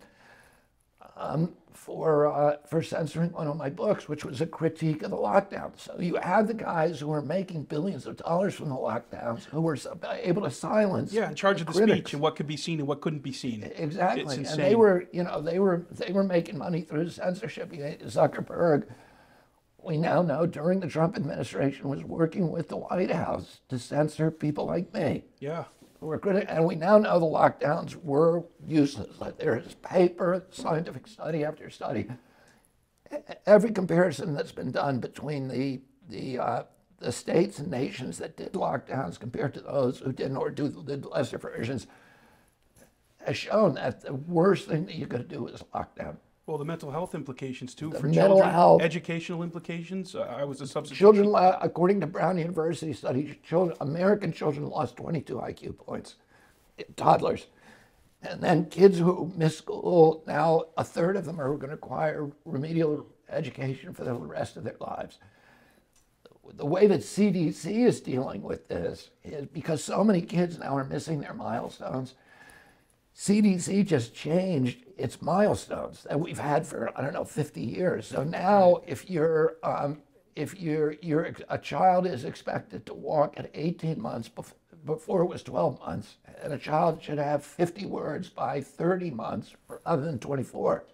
[1.17, 5.17] um, for, uh, for censoring one of my books, which was a critique of the
[5.17, 5.72] lockdown.
[5.78, 9.62] So you had the guys who were making billions of dollars from the lockdowns who
[9.62, 9.76] were
[10.22, 11.12] able to silence.
[11.12, 11.98] Yeah, in charge of the critics.
[11.98, 13.63] speech and what could be seen and what couldn't be seen.
[13.76, 17.72] Exactly, and they were, you know, they were they were making money through censorship.
[17.72, 18.86] Zuckerberg,
[19.84, 24.30] we now know during the Trump administration was working with the White House to censor
[24.30, 25.24] people like me.
[25.39, 25.63] Yeah.
[26.08, 29.20] Were criti- and we now know the lockdowns were useless.
[29.20, 32.08] Like there is paper, scientific study after study.
[33.46, 36.64] Every comparison that's been done between the the uh,
[37.00, 41.06] the states and nations that did lockdowns compared to those who didn't or do did
[41.06, 41.88] lesser versions
[43.26, 46.18] has shown that the worst thing that you could do is lockdown.
[46.52, 50.16] Well, the mental health implications too The for mental children, health- educational implications.
[50.16, 51.00] Uh, I was a substitute.
[51.00, 56.16] Children, according to Brown University studies, children, American children lost 22 IQ points,
[56.98, 57.48] toddlers.
[58.22, 62.30] And then kids who miss school, now a third of them are going to require
[62.44, 65.20] remedial education for the rest of their lives.
[66.54, 70.84] The way that CDC is dealing with this is because so many kids now are
[70.84, 72.16] missing their milestones.
[73.15, 78.08] CDC just changed its milestones that we've had for I don't know 50 years.
[78.08, 80.02] So now, if you're um,
[80.36, 84.54] if you're you're a child is expected to walk at 18 months bef-
[84.86, 89.54] before it was 12 months, and a child should have 50 words by 30 months
[89.86, 90.86] rather than 24.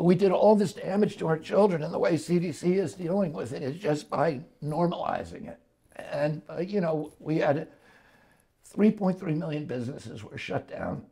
[0.00, 3.52] We did all this damage to our children, and the way CDC is dealing with
[3.52, 5.58] it is just by normalizing it.
[5.96, 7.68] And uh, you know, we had
[8.76, 11.04] 3.3 million businesses were shut down.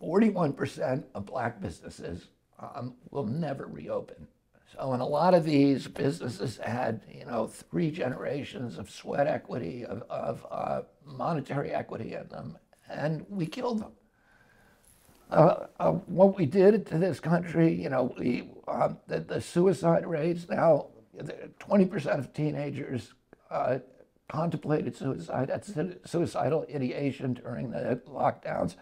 [0.00, 4.26] 41% of black businesses um, will never reopen.
[4.72, 9.84] So, in a lot of these businesses had, you know, three generations of sweat equity,
[9.84, 12.56] of, of uh, monetary equity in them,
[12.88, 13.92] and we killed them.
[15.30, 20.06] Uh, uh, what we did to this country, you know, we, um, the, the suicide
[20.06, 20.86] rates now,
[21.18, 23.12] 20% of teenagers
[23.50, 23.78] uh,
[24.30, 25.50] contemplated suicide.
[26.04, 28.76] Suicidal ideation during the lockdowns.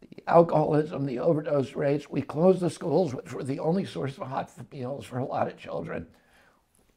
[0.00, 2.08] The alcoholism, the overdose rates.
[2.08, 5.48] We closed the schools, which were the only source of hot meals for a lot
[5.48, 6.06] of children.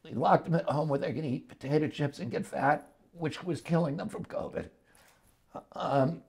[0.04, 3.44] We locked them at home where they could eat potato chips and get fat, which
[3.44, 4.70] was killing them from COVID.
[5.74, 6.22] Um,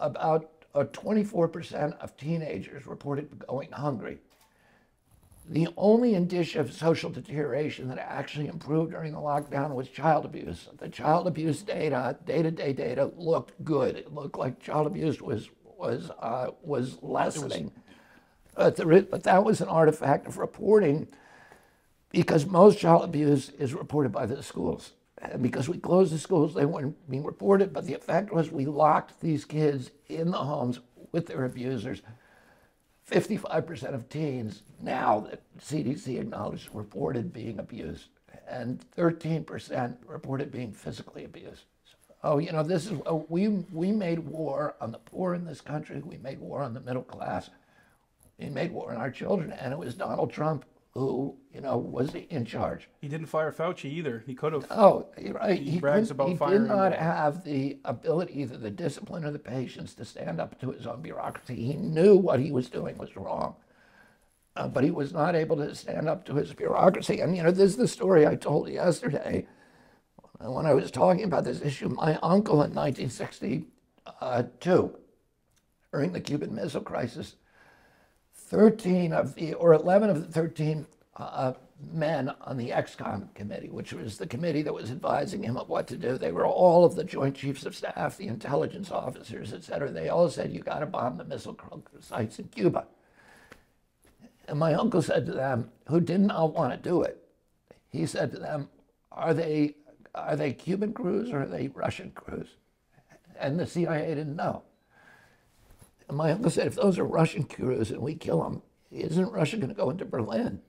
[0.00, 4.18] about uh, 24% of teenagers reported going hungry.
[5.50, 10.68] The only indicia of social deterioration that actually improved during the lockdown was child abuse.
[10.78, 13.96] The child abuse data, day-to-day data, looked good.
[13.96, 17.72] It looked like child abuse was was uh, was lessening.
[18.54, 18.76] But,
[19.10, 21.08] but that was an artifact of reporting
[22.10, 24.92] because most child abuse is reported by the schools.
[25.18, 27.72] And because we closed the schools, they weren't being reported.
[27.72, 30.78] But the effect was we locked these kids in the homes
[31.10, 32.02] with their abusers.
[33.10, 38.08] 55% of teens now that CDC acknowledged reported being abused,
[38.48, 41.64] and 13% reported being physically abused.
[42.22, 45.62] Oh, you know, this is uh, we we made war on the poor in this
[45.62, 46.00] country.
[46.04, 47.48] We made war on the middle class.
[48.38, 52.14] We made war on our children, and it was Donald Trump who, you know, was
[52.14, 52.88] in charge.
[53.00, 54.24] He didn't fire Fauci either.
[54.26, 54.66] He could have.
[54.70, 55.58] Oh, right.
[55.60, 56.98] He He, brags about he firing did not him.
[56.98, 61.00] have the ability, either the discipline or the patience to stand up to his own
[61.00, 61.54] bureaucracy.
[61.54, 63.54] He knew what he was doing was wrong,
[64.56, 67.20] uh, but he was not able to stand up to his bureaucracy.
[67.20, 69.46] And, you know, this is the story I told yesterday
[70.44, 71.88] uh, when I was talking about this issue.
[71.88, 74.96] My uncle in 1962,
[75.92, 77.36] during the Cuban Missile Crisis,
[78.50, 80.84] 13 of the, or 11 of the 13
[81.16, 81.52] uh,
[81.92, 85.86] men on the ExComm committee, which was the committee that was advising him of what
[85.86, 89.62] to do, they were all of the Joint Chiefs of Staff, the intelligence officers, et
[89.62, 89.90] cetera.
[89.90, 91.56] They all said, you got to bomb the missile
[92.00, 92.86] sites in Cuba.
[94.48, 97.22] And my uncle said to them, who did not want to do it,
[97.88, 98.68] he said to them,
[99.12, 99.76] are they,
[100.12, 102.48] are they Cuban crews or are they Russian crews?
[103.38, 104.64] And the CIA didn't know.
[106.10, 109.58] And my uncle said, if those are Russian crews and we kill them, isn't Russia
[109.58, 110.60] going to go into Berlin?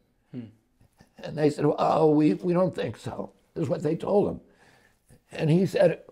[1.18, 3.32] And they said, oh, we, we don't think so.
[3.56, 4.42] This is what they told him.
[5.32, 6.04] And he said,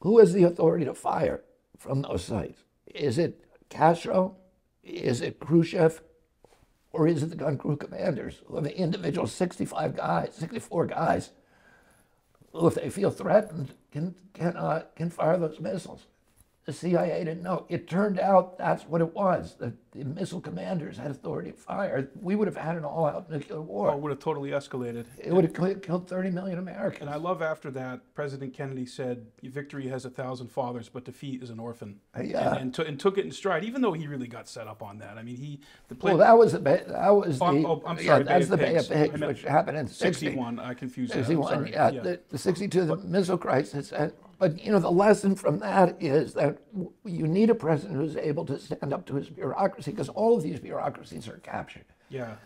[0.00, 1.42] who has the authority to fire
[1.76, 2.62] from those sites?
[2.86, 4.36] Is it Castro?
[4.82, 6.00] Is it Khrushchev?
[6.90, 11.32] Or is it the gun crew commanders who have an individual 65 guys, 64 guys,
[12.52, 16.06] who, if they feel threatened, can, can, uh, can fire those missiles?
[16.68, 17.64] The CIA didn't know.
[17.70, 19.54] It turned out that's what it was.
[19.58, 22.10] The, the missile commanders had authority to fire.
[22.20, 23.90] We would have had an all-out nuclear war.
[23.90, 25.06] Oh, would have totally escalated.
[25.16, 27.00] It would have killed 30 million Americans.
[27.00, 31.42] And I love after that, President Kennedy said, "Victory has a thousand fathers, but defeat
[31.42, 32.50] is an orphan." Uh, yeah.
[32.50, 34.82] And, and, to, and took it in stride, even though he really got set up
[34.82, 35.16] on that.
[35.16, 37.82] I mean, he the play, well, that was the that was the Oh, I'm- oh,
[37.86, 39.10] I'm yeah, sorry, Bay that's of the Bay of Pigs.
[39.12, 40.26] Pigs, which happened in 60.
[40.26, 40.58] 61.
[40.58, 41.24] I confused that.
[41.24, 41.70] 61, sorry.
[41.72, 43.90] yeah, The, the 62, the missile crisis.
[43.90, 46.58] And, but you know, the lesson from that is that
[47.04, 50.42] you need a president who's able to stand up to his bureaucracy because all of
[50.42, 51.84] these bureaucracies are captured.
[52.08, 52.36] yeah.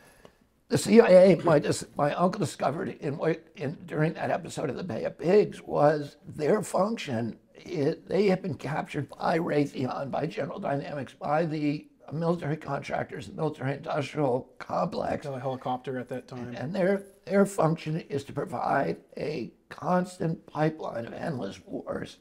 [0.68, 1.62] The CIA, my,
[1.98, 3.20] my uncle discovered in,
[3.56, 7.38] in during that episode of the Bay of Pigs was their function.
[7.54, 13.34] It, they had been captured by Raytheon, by General Dynamics, by the military contractors, the
[13.34, 15.26] military industrial complex.
[15.26, 16.54] A helicopter at that time.
[16.56, 22.18] And their, their function is to provide a constant pipeline of endless wars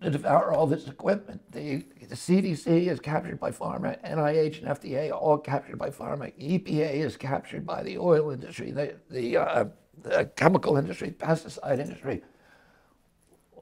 [0.00, 1.40] to devour all this equipment.
[1.50, 6.94] The, the CDC is captured by pharma, NIH and FDA all captured by pharma, EPA
[6.94, 9.64] is captured by the oil industry, the, the, uh,
[10.02, 12.22] the chemical industry, pesticide industry.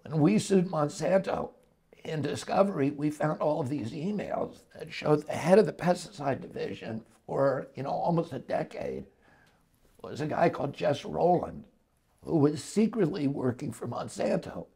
[0.03, 1.51] When we sued Monsanto
[2.05, 6.43] in discovery, we found all of these emails that showed the head of the pesticide
[6.43, 9.07] division for you know almost a decade
[10.03, 11.65] was a guy called Jess Rowland,
[12.25, 14.67] who was secretly working for Monsanto.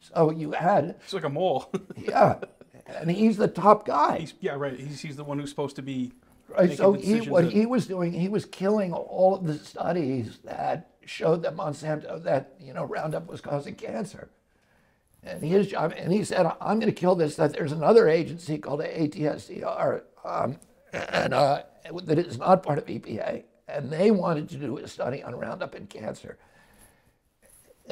[0.00, 1.72] So you had, It's like a mole.
[1.96, 2.38] yeah,
[2.86, 4.18] and he's the top guy.
[4.18, 4.78] he's, yeah, right.
[4.78, 6.12] He's, he's the one who's supposed to be.
[6.48, 10.38] Right, so he, what that- he was doing, he was killing all of the studies
[10.44, 14.28] that showed that Monsanto, that you know Roundup was causing cancer.
[15.24, 18.58] And his job, and he said, "I'm going to kill this." That there's another agency
[18.58, 20.58] called ATSDR, um,
[20.92, 21.62] and uh,
[22.02, 25.74] that is not part of EPA, and they wanted to do a study on Roundup
[25.76, 26.38] and cancer.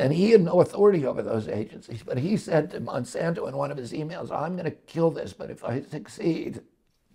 [0.00, 3.70] And he had no authority over those agencies, but he said to Monsanto in one
[3.70, 6.62] of his emails, I'm going to kill this, but if I succeed,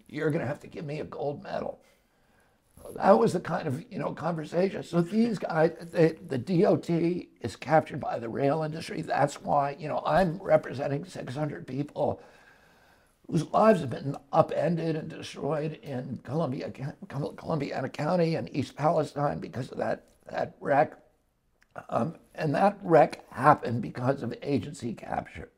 [0.08, 1.82] you're going to have to give me a gold medal.
[2.96, 4.84] That was the kind of you know conversation.
[4.84, 6.88] So these guys, the, the DOT
[7.42, 9.02] is captured by the rail industry.
[9.02, 12.22] That's why you know I'm representing 600 people
[13.28, 16.72] whose lives have been upended and destroyed in Columbia,
[17.08, 20.94] Columbiana County and East Palestine because of that that wreck.
[21.90, 25.50] Um, and that wreck happened because of agency capture.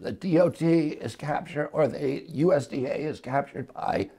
[0.00, 4.10] The DOT is captured, or the USDA is captured by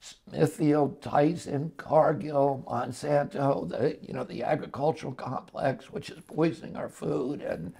[0.00, 7.40] Smithfield, Tyson, Cargill, Monsanto, the you know the agricultural complex, which is poisoning our food
[7.40, 7.72] and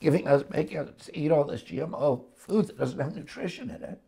[0.00, 4.00] giving us, making us eat all this GMO food that doesn't have nutrition in it.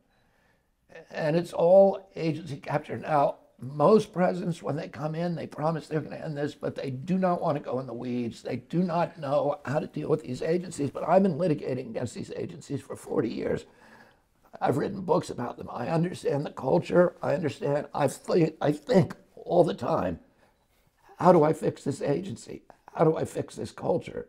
[1.10, 2.98] And it's all agency capture.
[2.98, 6.74] Now, most presidents, when they come in, they promise they're going to end this, but
[6.74, 8.42] they do not want to go in the weeds.
[8.42, 10.90] They do not know how to deal with these agencies.
[10.90, 13.64] But I've been litigating against these agencies for 40 years.
[14.60, 15.68] I've written books about them.
[15.72, 17.16] I understand the culture.
[17.22, 17.86] I understand.
[17.94, 20.20] I think, I think all the time,
[21.18, 22.62] how do I fix this agency?
[22.94, 24.28] How do I fix this culture?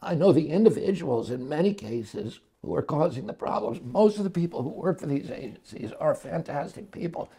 [0.00, 3.80] I know the individuals in many cases who are causing the problems.
[3.82, 7.30] Most of the people who work for these agencies are fantastic people.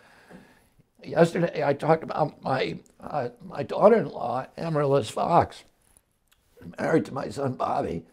[1.03, 5.63] Yesterday, I talked about my uh, my daughter-in-law, Amaryllis Fox,
[6.77, 8.03] married to my son Bobby,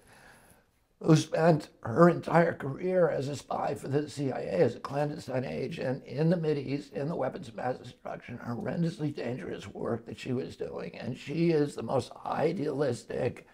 [1.02, 6.04] who spent her entire career as a spy for the CIA, as a clandestine agent
[6.04, 10.56] in the Mideast, in the weapons of mass destruction, horrendously dangerous work that she was
[10.56, 10.96] doing.
[10.96, 13.46] And she is the most idealistic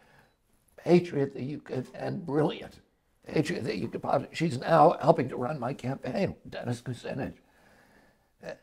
[0.77, 2.81] patriot that you could, and brilliant
[3.27, 4.35] patriot that you could possibly.
[4.35, 7.39] She's now helping to run my campaign, Dennis Kucinich.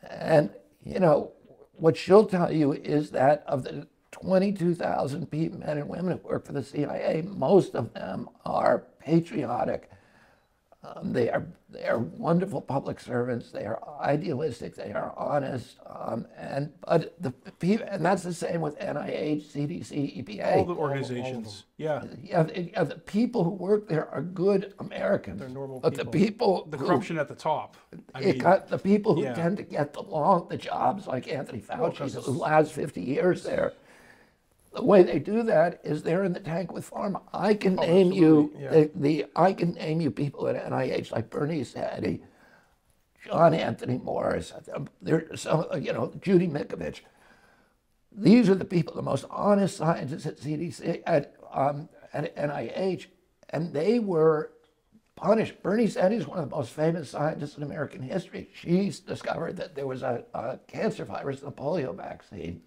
[0.09, 0.49] And,
[0.83, 1.31] you know,
[1.73, 6.53] what she'll tell you is that of the 22,000 men and women who work for
[6.53, 9.89] the CIA, most of them are patriotic.
[10.81, 13.51] Um, they are they are wonderful public servants.
[13.51, 14.75] They are idealistic.
[14.75, 15.77] They are honest.
[15.85, 20.55] Um, and but the people, and that's the same with NIH, CDC, EPA.
[20.55, 21.65] all the organizations.
[21.75, 22.03] yeah.
[22.23, 25.39] yeah, the, yeah, the people who work there are good Americans.
[25.41, 27.75] They're normal but the people The who- corruption at the top.
[28.15, 29.33] I mean, got the people who yeah.
[29.33, 33.73] tend to get the long the jobs like Anthony Fauci who lasts 50 years there.
[34.73, 37.21] The way they do that is they're in the tank with pharma.
[37.33, 38.69] I can name you yeah.
[38.69, 42.21] the, the I can name you people at NIH like Bernice Eddy,
[43.25, 44.53] John Anthony Morris,
[45.01, 47.01] there's some you know Judy Mikovits.
[48.11, 53.07] These are the people, the most honest scientists at CDC at um, at NIH,
[53.49, 54.51] and they were
[55.15, 55.61] punished.
[55.61, 58.49] Bernice Eddy is one of the most famous scientists in American history.
[58.53, 62.61] She's discovered that there was a, a cancer virus in the polio vaccine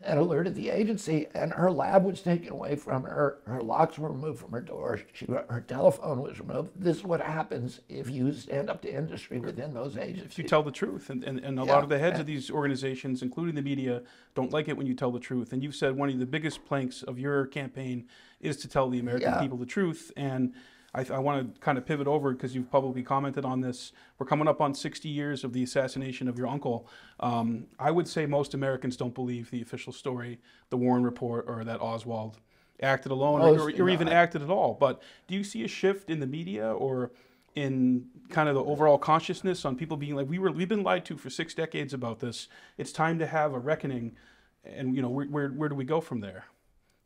[0.00, 3.38] and alerted the agency, and her lab was taken away from her.
[3.46, 5.00] Her locks were removed from her door.
[5.12, 6.72] She, her telephone was removed.
[6.76, 10.32] This is what happens if you stand up to industry within those agencies.
[10.32, 11.08] If you tell the truth.
[11.10, 11.72] And, and, and a Yeah.
[11.72, 14.02] lot of the heads of these organizations, including the media,
[14.34, 15.52] don't like it when you tell the truth.
[15.52, 18.06] And you've said one of the biggest planks of your campaign
[18.40, 19.40] is to tell the American Yeah.
[19.40, 20.12] people the truth.
[20.16, 20.52] And
[20.94, 23.92] I, I want to kind of pivot over because you've publicly commented on this.
[24.18, 26.88] We're coming up on 60 years of the assassination of your uncle.
[27.20, 30.38] Um, I would say most Americans don't believe the official story,
[30.70, 32.38] the Warren report, or that Oswald
[32.80, 34.74] acted alone or, or, or even acted at all.
[34.78, 37.10] But do you see a shift in the media or
[37.54, 41.04] in kind of the overall consciousness on people being like we were we've been lied
[41.04, 42.48] to for six decades about this.
[42.78, 44.16] It's time to have a reckoning,
[44.64, 46.46] and you know where where, where do we go from there?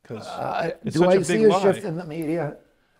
[0.02, 1.62] Because Uh, do I see a lie.
[1.62, 2.56] shift in the media?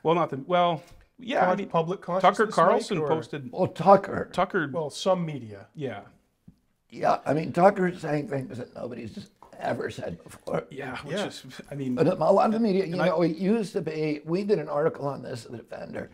[0.09, 0.83] Well, not the well,
[1.19, 1.51] yeah.
[1.51, 4.31] I mean, public Tucker Carlson Mike, posted Well, Tucker.
[4.33, 4.71] Tucker.
[4.73, 5.67] Well, some media.
[5.75, 6.01] yeah,
[6.91, 9.29] Yeah, I mean, Tucker's saying things that nobody's
[9.61, 10.65] ever said before.
[10.71, 11.27] Yeah, which Yeah.
[11.27, 13.83] is, I mean, But a lot of the media, you I- know, it used to
[13.83, 16.09] be, we did an article on this in the Defender,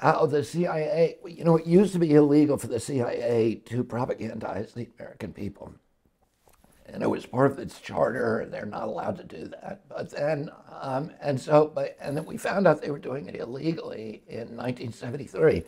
[0.00, 4.72] how the CIA, you know, it used to be illegal for the CIA to propagandize
[4.72, 5.74] the American people.
[6.94, 9.80] And it was part of its charter, and they're not allowed to do that.
[9.88, 10.48] But then,
[10.80, 14.56] um, and so, but, and then we found out they were doing it illegally in
[14.56, 15.64] 1973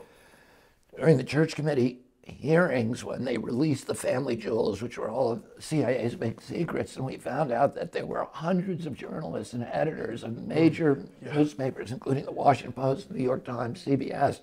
[0.97, 5.43] during the church committee hearings when they released the family jewels, which were all of
[5.59, 10.22] CIA's big secrets, and we found out that there were hundreds of journalists and editors
[10.22, 14.41] of major newspapers, including the Washington Post, the New York Times, CBS,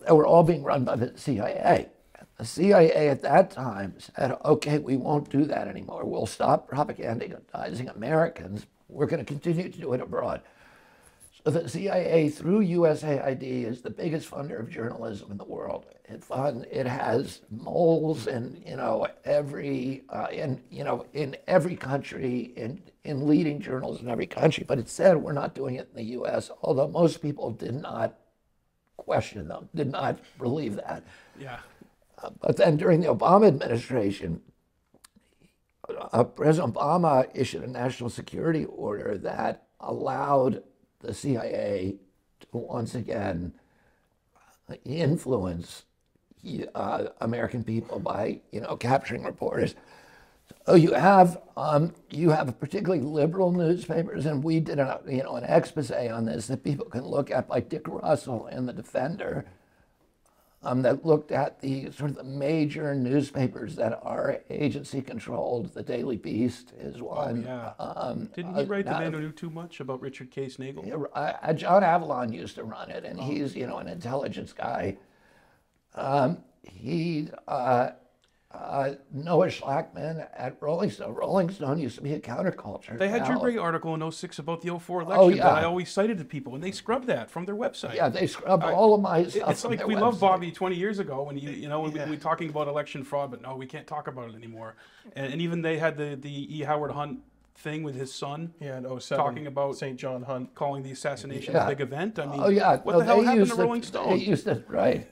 [0.00, 1.88] that were all being run by the CIA.
[2.38, 6.04] The CIA at that time said, okay, we won't do that anymore.
[6.04, 8.66] We'll stop propagandizing Americans.
[8.88, 10.42] We're going to continue to do it abroad.
[11.44, 15.86] So the CIA, through USAID, is the biggest funder of journalism in the world.
[16.04, 21.76] It fund, it has moles in you know every uh, in you know in every
[21.76, 24.64] country in in leading journals in every country.
[24.66, 26.50] But it said we're not doing it in the U.S.
[26.62, 28.14] Although most people did not
[28.96, 31.02] question them, did not believe that.
[31.38, 31.60] yeah,
[32.40, 34.40] But then during the Obama administration,
[36.12, 40.62] uh, President Obama issued a national security order that allowed
[41.00, 41.96] the CIA
[42.40, 43.52] to once again
[44.84, 45.84] influence
[46.74, 49.74] uh, American people by, you know, capturing reporters.
[50.66, 55.36] So you have um, you have particularly liberal newspapers, and we did a you know
[55.36, 59.46] an expose on this that people can look at, like Dick Russell in the Defender,
[60.62, 65.72] um, that looked at the sort of the major newspapers that are agency controlled.
[65.72, 67.42] The Daily Beast is one.
[67.44, 67.72] yeah.
[67.78, 70.56] Um, Didn't uh, he write The now- Man Who Knew Too Much about Richard Case
[70.56, 71.06] Nagell?
[71.14, 74.96] uh, uh, John Avlon used to run it, and he's you know an intelligence guy.
[75.94, 77.90] Um, he uh,
[78.50, 81.14] uh, Noah Shachtman at Rolling Stone.
[81.14, 82.98] Rolling Stone used to be a counterculture.
[82.98, 85.48] They had your great article in 06 about the 04 election that yeah.
[85.48, 87.94] I always cited to people, and they scrubbed that from their website.
[87.94, 89.50] Yeah, they scrubbed all of my stuff.
[89.50, 90.18] It's from like their we loved.
[90.20, 92.06] Bobby 20 years ago when you you know when we, Yeah.
[92.06, 94.76] we were talking about election fraud, but no, we can't talk about it anymore.
[95.14, 96.62] And, and even they had the the E.
[96.62, 97.20] Howard Hunt
[97.54, 99.98] thing with his son Yeah, in 07, Talking about- St.
[99.98, 100.54] John Hunt.
[100.54, 101.64] calling the assassination Yeah.
[101.64, 102.18] a big event.
[102.20, 104.10] I mean, Oh yeah, what no, the hell happened to Rolling Stone?
[104.10, 105.08] They used to right.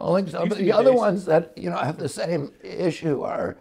[0.00, 0.48] Rolling Stone.
[0.48, 0.98] But the be other days.
[0.98, 3.58] ones that you know have the same issue are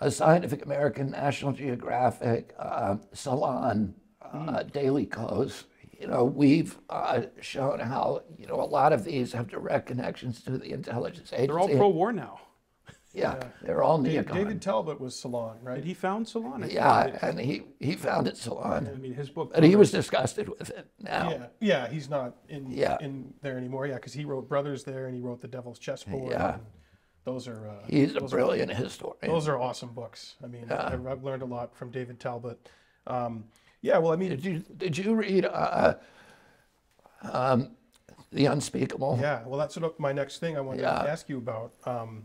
[0.00, 4.68] uh, Scientific American, National Geographic, uh, Salon, uh, Hmm.
[4.72, 5.64] Daily Kos.
[5.98, 10.42] You know, we've uh, shown how you know a lot of these have direct connections
[10.42, 11.46] to the intelligence agency.
[11.46, 12.40] They're all pro-war now.
[13.16, 14.34] Yeah, they're all Da- neocon.
[14.34, 15.76] David Talbot was Salon, right?
[15.76, 16.62] Did he found Salon?
[16.64, 19.52] I yeah, he and he he founded Salon, I mean, his book.
[19.54, 20.86] but he was disgusted with it.
[21.00, 22.98] Now, Yeah, yeah, he's not in Yeah.
[23.00, 23.86] in there anymore.
[23.86, 26.32] Yeah, because he wrote Brothers there, and he wrote The Devil's Chessboard.
[26.32, 26.54] Yeah.
[26.54, 26.62] and
[27.24, 29.16] those are uh, he's a those are- brilliant historian.
[29.32, 30.36] Those are awesome books.
[30.44, 32.68] I mean, I've, I've learned a lot from David Talbot.
[33.06, 33.44] Um,
[33.82, 35.94] yeah, well, I mean, Did you did you read uh,
[37.32, 37.70] um,
[38.32, 39.18] the Unspeakable?
[39.20, 41.02] yeah, well, that's what my next thing I wanted Yeah.
[41.02, 41.72] to ask you about.
[41.84, 42.24] Um,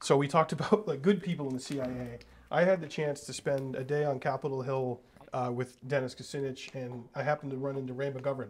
[0.00, 2.18] so we talked about like good people in the CIA.
[2.50, 5.00] I had the chance to spend a day on Capitol Hill
[5.32, 8.48] uh, with Dennis Kucinich, and I happened to run into Ray McGovern.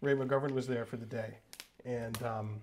[0.00, 1.38] Ray McGovern was there for the day,
[1.84, 2.60] and um,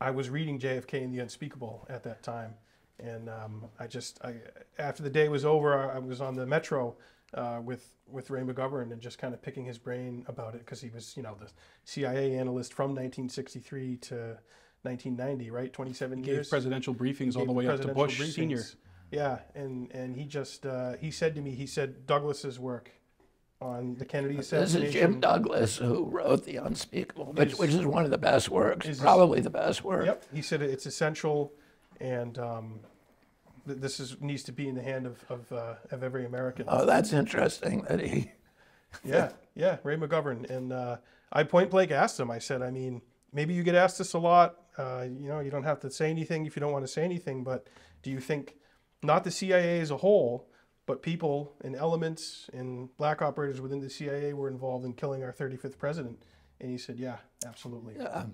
[0.00, 2.54] I was reading JFK and the Unspeakable at that time,
[2.98, 4.34] and um, I just I,
[4.78, 6.96] after the day was over, I, was on the metro
[7.34, 10.80] uh, with with Ray McGovern and just kind of picking his brain about it because
[10.80, 11.50] he was you know the
[11.84, 14.38] CIA analyst from 1963 to
[14.84, 15.72] 1990, right?
[15.72, 16.48] 27 gave years.
[16.48, 18.62] presidential briefings all Gave the way up to presidential Bush Senior.
[19.10, 22.90] Yeah, and and he just uh, he said to me, he said Douglas's work
[23.60, 24.86] on the Kennedy This assassination.
[24.88, 28.50] is Jim Douglas who wrote The Unspeakable, which, Is- which is one of the best
[28.50, 30.06] works, is- probably the best work.
[30.06, 31.52] Yep, he said it's essential,
[32.00, 32.80] and um,
[33.66, 36.64] th- this is needs to be in the hand of of, uh, of every American.
[36.68, 38.32] Oh, that's interesting that he.
[39.04, 40.96] yeah, yeah, Ray McGovern, and uh,
[41.32, 42.30] I point blank asked him.
[42.30, 43.00] I said, I mean,
[43.34, 44.56] maybe you get asked this a lot.
[44.78, 47.02] Uh, you know, you don't have to say anything if you don't want to say
[47.02, 47.44] anything.
[47.44, 47.66] But
[48.02, 48.54] do you think
[49.02, 50.48] not the CIA as a whole,
[50.86, 55.32] but people and elements and black operators within the CIA were involved in killing our
[55.32, 56.22] 35th president?
[56.60, 57.94] And he said, yeah, absolutely.
[57.98, 58.24] Yeah.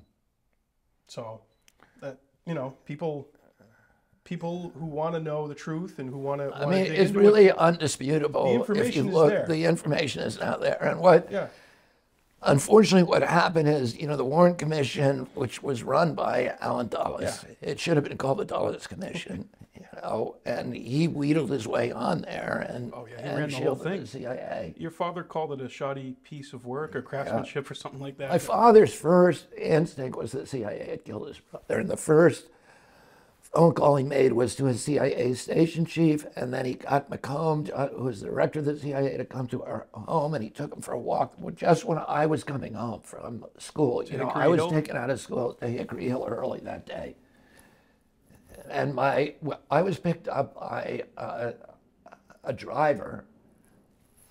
[1.09, 1.41] So
[2.01, 3.29] that you know, people
[4.25, 6.55] people who want to know the truth and who want to.
[6.55, 8.45] I mean, it's really undisputable.
[8.45, 9.47] The if information you is look, there.
[9.47, 10.83] the information is now there.
[10.83, 11.49] And what, Yeah.
[12.43, 17.21] Unfortunately, what happened is, you know, the Warren Commission, which was run by Allen Dulles,
[17.23, 17.55] yeah.
[17.61, 21.93] it should have been called the Dulles Commission, you know, and he wheedled his way
[21.93, 24.01] on there and, Oh, yeah, he ran the whole thing.
[24.01, 24.75] the CIA.
[24.79, 28.31] Your father called it a shoddy piece of work or craftsmanship or something like that.
[28.31, 32.47] My father's first instinct was that CIA had killed his brother, and the first
[33.53, 37.71] phone call he made was to his CIA station chief, and then he got McCone,
[37.75, 40.51] uh, who was the director of the CIA, to come to our home, and he
[40.51, 44.05] took him for a walk just when I was coming home from school.
[44.05, 47.17] You know, I was taken out of school to Hickory Hill early that day,
[48.71, 49.35] and my
[49.71, 51.53] I was picked up by uh,
[52.45, 53.25] a driver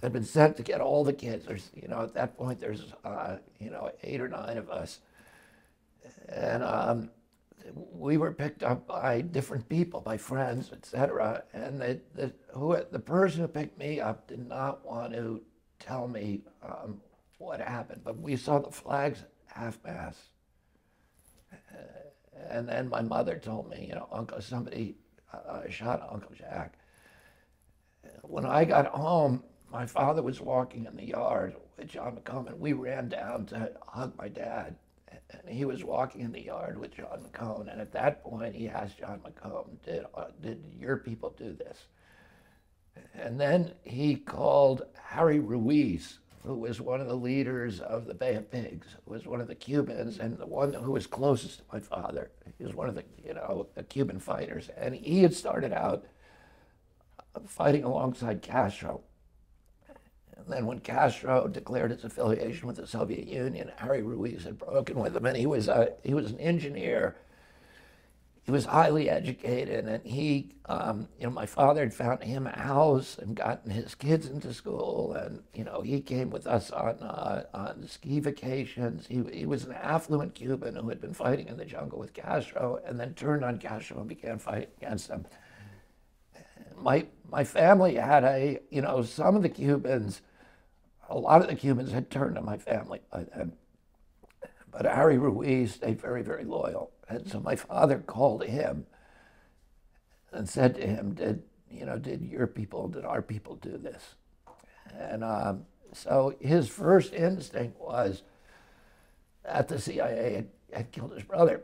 [0.02, 1.46] had been sent to get all the kids.
[1.46, 5.00] There's, you know, at that point, there's, uh, you know, eight or nine of us.
[6.30, 7.10] And um,
[7.74, 11.44] we were picked up by different people, by friends, etc.
[11.54, 15.42] And the, the, who, the person who picked me up did not want to
[15.80, 17.02] tell me um,
[17.38, 20.20] what happened, but we saw the flags half mast.
[22.50, 24.96] And then my mother told me, you know, Uncle, somebody
[25.34, 26.78] uh, shot Uncle Jack
[28.24, 32.60] when I got home, my father was walking in the yard with John McCone, and
[32.60, 34.76] we ran down to hug my dad.
[35.30, 38.68] And he was walking in the yard with John McCone, and at that point, he
[38.68, 41.88] asked John McCone, "Did uh, did your people do this?"
[43.14, 48.36] And then he called Harry Ruiz, who was one of the leaders of the Bay
[48.36, 51.64] of Pigs, who was one of the Cubans and the one who was closest to
[51.72, 52.32] my father.
[52.58, 56.06] He was one of the you know the Cuban fighters, and he had started out
[57.46, 59.02] fighting alongside Castro.
[60.50, 65.00] And then when Castro declared his affiliation with the Soviet Union, Harry Ruiz had broken
[65.00, 67.16] with him, and he was a, he was an engineer.
[68.42, 72.60] He was highly educated, and he, um, you know, my father had found him a
[72.60, 76.96] house and gotten his kids into school, and you know, he came with us on
[76.96, 79.06] uh, on ski vacations.
[79.06, 82.82] He he was an affluent Cuban who had been fighting in the jungle with Castro,
[82.88, 85.28] and then turned on Castro and began fighting against him
[86.82, 90.22] my my family had a you know some of the Cubans,
[91.10, 93.54] a lot of the Cubans had turned on my family by then,
[94.72, 98.86] but Harry Ruiz stayed very very loyal, and so my father called him
[100.32, 101.98] and said to him, "Did you know?
[101.98, 102.88] Did your people?
[102.88, 104.16] Did our people do this?"
[104.98, 108.24] And um, so his first instinct was
[109.44, 111.64] that the CIA had, had killed his brother.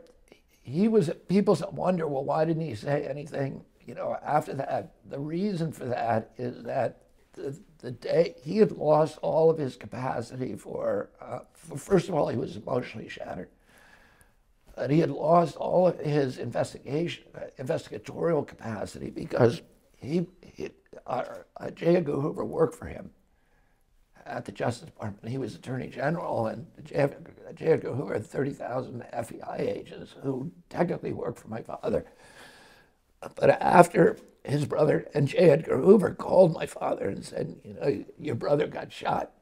[0.62, 3.64] He was people wonder, well, why didn't he say anything?
[3.84, 7.02] You know, after that, the reason for that is that
[7.36, 12.14] the, the day he had lost all of his capacity for, uh, for, first of
[12.14, 13.48] all, he was emotionally shattered.
[14.74, 19.62] But he had lost all of his investigation, uh, investigatorial capacity because
[19.96, 20.70] he, he
[21.06, 21.24] uh,
[21.58, 21.96] uh, J.
[21.96, 23.10] Edgar Hoover worked for him
[24.26, 25.30] at the Justice Department.
[25.30, 27.08] He was Attorney General, and J.
[27.54, 27.66] J.
[27.66, 32.04] Edgar Hoover had 30,000 FBI agents who technically worked for my father.
[33.34, 35.50] But after his brother and J.
[35.50, 39.32] Edgar Hoover called my father and said, you know, your brother got shot.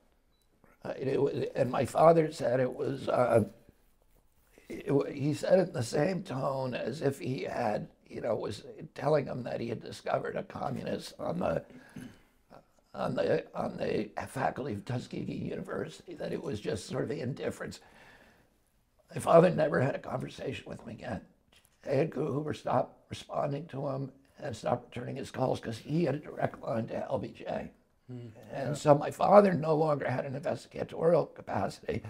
[0.85, 3.45] Uh, was, and my father said it was, uh,
[4.69, 8.65] it, he said it in the same tone as if he had, you know, was
[8.95, 11.63] telling him that he had discovered a communist on the,
[12.95, 17.81] on the, on the faculty of Tuskegee University, that it was just sort of indifference.
[19.15, 21.21] My father never had a conversation with him again.
[21.85, 24.11] Edgar Hoover stopped responding to him
[24.45, 27.71] and stopped returning his calls because he had a direct line to LBJ.
[28.53, 32.03] And so my father no longer had an investigatorial capacity.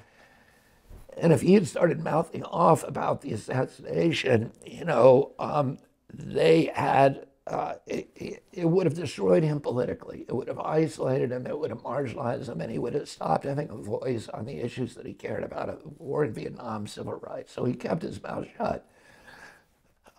[1.16, 5.78] And if he had started mouthing off about the assassination, you know, um,
[6.12, 10.24] they had, uh, it, it, it would have destroyed him politically.
[10.26, 13.44] It would have isolated him, it would have marginalized him, and he would have stopped
[13.44, 17.14] having a voice on the issues that he cared about uh, war in Vietnam, civil
[17.14, 17.52] rights.
[17.52, 18.84] So he kept his mouth shut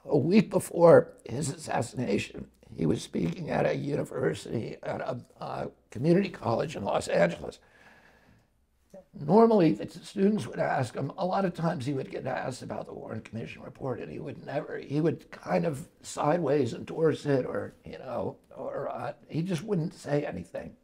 [0.06, 6.30] a week before his assassination, he was speaking at a university, at a uh, community
[6.30, 7.60] college in Los Angeles.
[9.18, 12.86] Normally, the students would ask him, a lot of times he would get asked about
[12.86, 17.46] the Warren Commission report, and he would never, he would kind of sideways endorse it,
[17.46, 20.76] or, you know, or uh, he just wouldn't say anything.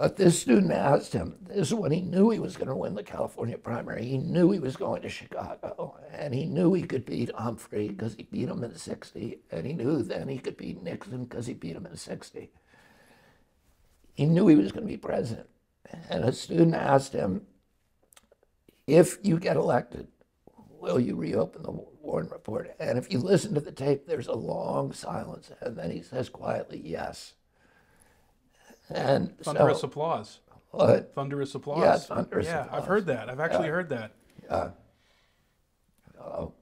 [0.00, 2.94] But this student asked him, this is when he knew he was going to win
[2.94, 4.06] the California primary.
[4.06, 8.14] He knew he was going to Chicago, and he knew he could beat Humphrey because
[8.14, 11.52] he beat him in 60, and he knew then he could beat Nixon because he
[11.52, 12.50] beat him in 60.
[14.14, 15.50] He knew he was going to be president.
[16.08, 17.42] And a student asked him,
[18.86, 20.08] if you get elected,
[20.70, 22.74] will you reopen the Warren report?
[22.80, 26.30] And if you listen to the tape, there's a long silence, and then he says
[26.30, 27.34] quietly, yes.
[28.90, 30.40] And Thunderous so, applause.
[30.70, 31.14] what?
[31.14, 31.82] Thunderous applause.
[31.82, 33.28] Yeah, thunderous Yeah, I've heard that.
[33.30, 34.12] I've actually heard that.
[36.20, 36.52] Oh,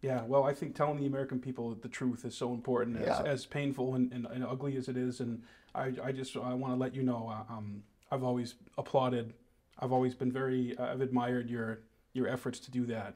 [0.00, 3.22] Yeah, well, I think telling the American people the truth is so important, as, Yeah.
[3.22, 5.20] as painful and, and, and ugly as it is.
[5.20, 5.42] And
[5.74, 9.32] I, I just I want to let you know, uh, um, I've always applauded.
[9.78, 10.76] I've always been very.
[10.76, 11.80] Uh, I've admired your
[12.12, 13.14] your efforts to do that.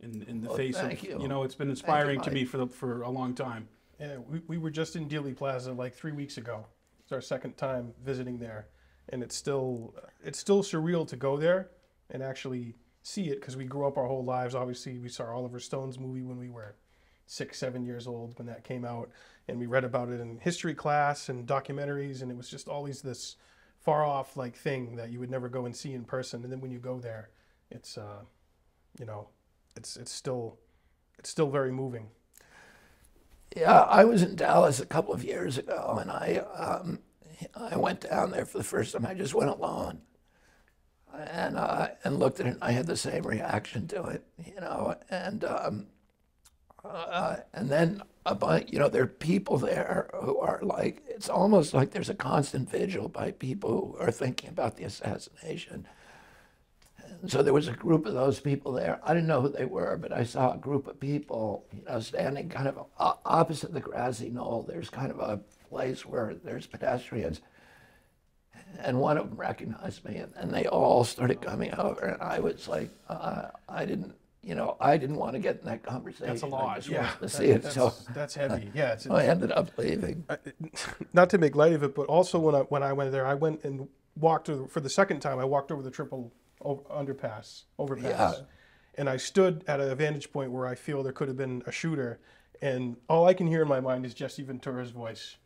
[0.00, 1.28] in, in the Well, face thank of, you.
[1.28, 3.66] know, it's been inspiring to me for, the, for a long time.
[3.98, 6.66] Yeah, we, we were just in Dealey Plaza like three weeks ago.
[7.06, 8.66] It's our second time visiting there,
[9.10, 9.94] and it's still
[10.24, 11.70] it's still surreal to go there
[12.10, 14.56] and actually see it because we grew up our whole lives.
[14.56, 16.74] Obviously, we saw Oliver Stone's movie when we were
[17.28, 19.08] six, seven years old when that came out,
[19.46, 23.02] and we read about it in history class and documentaries, and it was just always
[23.02, 23.36] this
[23.78, 26.42] far off like thing that you would never go and see in person.
[26.42, 27.30] And then when you go there,
[27.70, 28.22] it's uh,
[28.98, 29.28] you know,
[29.76, 30.58] it's it's still
[31.20, 32.08] it's still very moving.
[33.56, 36.98] Yeah, I was in Dallas a couple of years ago, and I um,
[37.54, 39.06] I went down there for the first time.
[39.06, 40.02] I just went alone,
[41.14, 42.50] and uh, and looked at it.
[42.50, 44.96] and I had the same reaction to it, you know.
[45.08, 45.86] And um,
[46.84, 51.28] uh, and then a bunch, you know, there are people there who are like, it's
[51.28, 55.86] almost like there's a constant vigil by people who are thinking about the assassination.
[57.26, 59.00] And so there was a group of those people there.
[59.02, 61.98] I didn't know who they were, but I saw a group of people, you know,
[61.98, 62.86] standing kind of
[63.24, 64.62] opposite the grassy knoll.
[64.62, 67.40] There's kind of a place where there's pedestrians.
[68.78, 72.04] And one of them recognized me, and, and they all started coming over.
[72.04, 74.14] And I was like, uh, I didn't,
[74.44, 76.28] you know, I didn't want to get in that conversation.
[76.28, 77.10] That's a lot, yeah.
[77.10, 77.62] to That- see it.
[77.64, 78.70] that's, So that's heavy.
[78.72, 80.22] Yeah, it's, I ended up leaving.
[80.30, 80.38] I-
[81.12, 83.34] not to make light of it, but also when I when I went there, I
[83.34, 85.40] went and walked for the second time.
[85.40, 86.32] I walked over the triple
[86.66, 88.44] over, underpass, overpass, Yeah.
[88.98, 91.72] and I stood at a vantage point where I feel there could have been a
[91.72, 92.18] shooter,
[92.60, 95.36] and all I can hear in my mind is Jesse Ventura's voice.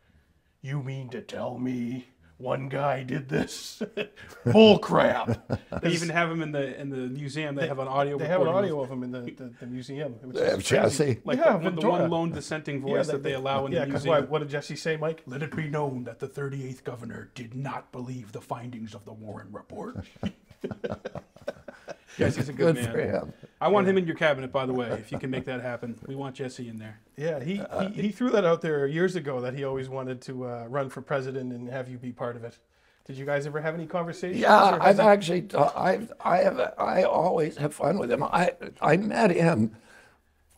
[0.61, 2.07] You mean to tell me
[2.37, 3.81] one guy did this?
[4.45, 5.47] Bull crap!
[5.81, 7.53] They even have him in the in the museum.
[7.55, 8.17] They, have an audio.
[8.17, 10.15] They have an recording of- audio of him in the, the, the museum.
[10.23, 10.63] It They have.
[10.63, 11.19] Jesse.
[11.23, 13.85] like yeah, the, one- the one lone dissenting voice that they allow in yeah, the
[13.87, 14.29] because museum.
[14.29, 15.21] what did Jesse say, Mike?
[15.27, 19.13] Let it be known that the 38th governor did not believe the findings of the
[19.13, 19.97] Warren report.
[22.17, 22.91] Jesse's a good, Good man.
[22.91, 23.33] for him.
[23.61, 24.89] I want him in your cabinet, by the way.
[24.91, 26.99] If you can make that happen, we want Jesse in there.
[27.15, 30.21] Yeah, he, Uh, he, he threw that out there years ago that he always wanted
[30.23, 32.57] to uh, run for president and have you be part of it.
[33.05, 34.41] Did you guys ever have any conversations?
[34.41, 38.23] Yeah, I've it- actually, ta- I've, I have, I always have fun with him.
[38.23, 38.51] I,
[38.81, 39.75] I met him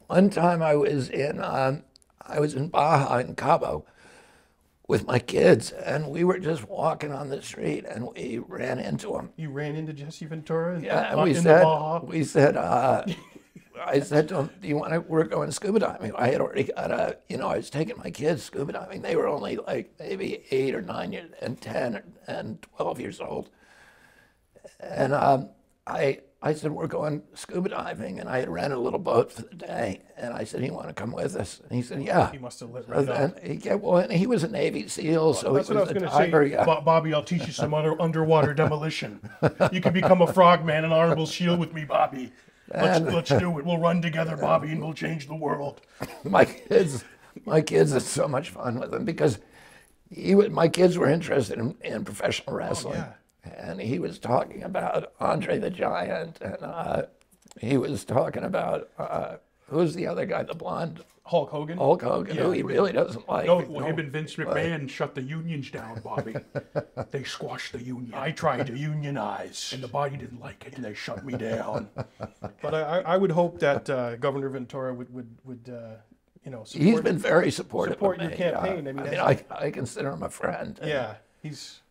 [0.08, 0.62] one time.
[0.62, 1.84] I was in, um,
[2.26, 3.86] I was in Baja in Cabo
[4.88, 9.16] with my kids, and we were just walking on the street, and we ran into
[9.16, 9.30] him.
[9.38, 11.66] you ran into Jesse Ventura and, Yeah, and we said,
[12.04, 13.06] we said, uh,
[13.86, 15.02] I said to him, "Do you want to?
[15.02, 18.12] We're going scuba diving." I had already got a, you know, I was taking my
[18.12, 19.02] kids scuba diving.
[19.02, 23.50] They were only like maybe eight or nine years, and ten and twelve years old.
[24.80, 25.50] And um,
[25.88, 29.44] I, I said, "We're going scuba diving," and I had rented a little boat for
[29.44, 30.02] the day.
[30.18, 32.60] And I said, "You want to come with us?" And he said, "Yeah." He must
[32.60, 33.39] have lit So right up.
[33.39, 35.94] he, yeah, well, and he was a Navy SEAL, so That's he what I was,
[35.94, 36.52] was going to say.
[36.52, 36.66] yeah.
[36.66, 39.22] Bobby, I'll teach you some under, underwater demolition.
[39.72, 42.34] You can become a frogman and honorable shield with me, Bobby.
[42.74, 43.66] Let's, And- let's do it.
[43.66, 45.80] We'll run together, Bobby, and we'll change the world.
[46.26, 47.06] my kids,
[47.46, 49.39] my kids had so much fun with him because
[50.10, 53.14] he my kids were interested in, in professional oh, wrestling, yeah.
[53.44, 57.04] And he was talking about Andre the Giant, and uh,
[57.60, 59.38] he was talking about uh,
[59.68, 61.78] who's the other guy, the blonde Hulk Hogan.
[61.78, 63.46] Hulk Hogan, who he really doesn't like.
[63.46, 66.36] No, Well, him and Vince McMahon shut the unions down, Bobby.
[67.12, 68.14] they squashed the union.
[68.14, 69.72] I tried to unionize.
[69.74, 71.89] and the body didn't like it, and they shut me down.
[72.62, 75.96] But I, I I would hope that uh, Governor Ventura would would would uh,
[76.46, 76.88] you know support.
[76.88, 78.38] He's been very supportive support of your me.
[78.38, 78.86] campaign.
[78.86, 78.89] yeah.
[78.89, 80.80] I mean, I, mean I, I consider him a friend.
[80.84, 81.82] yeah, he's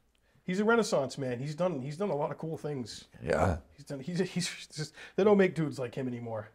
[0.45, 1.39] he's a Renaissance man.
[1.39, 3.05] He's done he's done a lot of cool things.
[3.23, 3.59] yeah.
[3.77, 6.49] He's done he's he's just they don't make dudes like him anymore.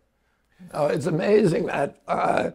[0.73, 2.51] Oh, it's amazing that uh,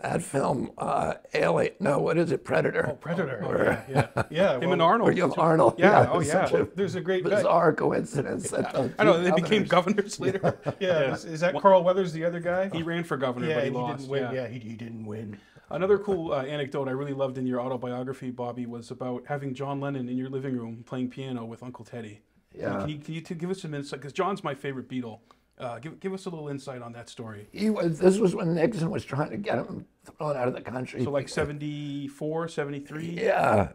[0.00, 1.72] that film, uh, Alien.
[1.80, 2.44] No, what is it?
[2.44, 2.90] Predator.
[2.92, 3.44] Oh, Predator.
[3.44, 4.52] Or- yeah, yeah.
[4.54, 5.10] Him well, and Arnold.
[5.10, 5.74] Or you have Arnold.
[5.76, 6.44] Yeah, it oh yeah.
[6.46, 7.30] such a There's a great guy.
[7.30, 8.50] bizarre coincidence.
[8.50, 10.76] That those I know two they became governors- governors later.
[10.78, 12.70] Yeah, Is, is that Carl Weathers the other guy?
[12.72, 13.98] he ran for governor, yeah, but he he lost.
[13.98, 14.22] didn't win.
[14.22, 14.32] yeah.
[14.32, 15.38] Yeah, he, he didn't win.
[15.70, 19.80] Another cool uh, anecdote I really loved in your autobiography, Bobby, was about having John
[19.80, 22.22] Lennon in your living room playing piano with Uncle Teddy.
[22.54, 22.80] Yeah.
[22.80, 24.00] Can you, can you give us some insight?
[24.00, 25.20] Because John's my favorite Beatle.
[25.58, 27.48] Uh, give, give us a little insight on that story.
[27.52, 27.98] He was.
[27.98, 31.02] This was when Nixon was trying to get him thrown out of the country.
[31.02, 33.06] So, like 74, 73?
[33.20, 33.72] yeah,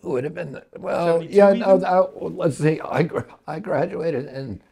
[0.00, 0.60] who would have been?
[0.76, 1.78] Well, 72 yeah, no.
[1.78, 2.80] That, well, let's see.
[2.80, 3.08] I
[3.46, 4.62] I graduated in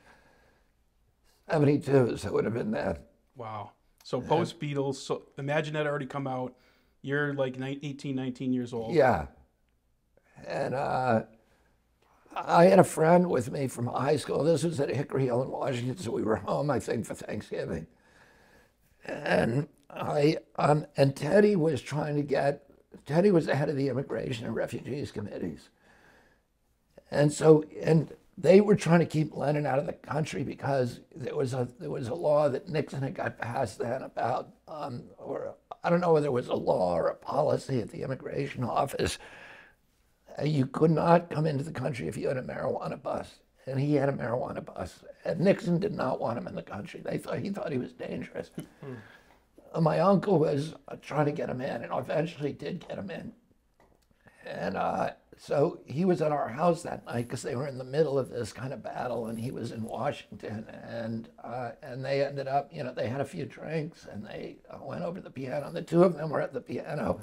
[1.49, 3.07] '72, so it would have been that.
[3.37, 3.71] Wow.
[4.11, 4.97] So, post Beatles.
[4.97, 6.57] So, Imagine that already come out.
[7.01, 8.93] You're like nine, 18, 19 years old.
[8.93, 9.27] Yeah.
[10.49, 11.23] And uh,
[12.35, 14.43] I had a friend with me from high school.
[14.43, 17.87] This was at Hickory Hill in Washington, so we were home, I think, for Thanksgiving.
[19.05, 22.65] And I um, and Teddy was trying to get
[23.07, 25.69] Teddy was the head of the Immigration and Refugees committees.
[27.13, 31.37] And so and they were trying to keep Lennon out of the country because there
[31.37, 35.55] was a there was a law that Nixon had got passed then about, um, or
[35.85, 39.19] I don't know whether it was a law or a policy at the immigration office.
[40.39, 43.79] Uh, you could not come into the country if you had a marijuana bus, and
[43.79, 47.03] he had a marijuana bus, and Nixon did not want him in the country.
[47.05, 48.51] They thought he thought he was dangerous.
[49.73, 53.11] Uh, my uncle was uh, trying to get him in, and eventually did get him
[53.11, 53.33] in.
[54.47, 55.11] And uh,
[55.43, 58.29] so he was at our house that night because they were in the middle of
[58.29, 60.67] this kind of battle, and he was in Washington.
[60.85, 64.59] And uh, and they ended up, you know, they had a few drinks, and they
[64.71, 65.67] uh, went over to the piano.
[65.67, 67.23] And the two of them were at the piano,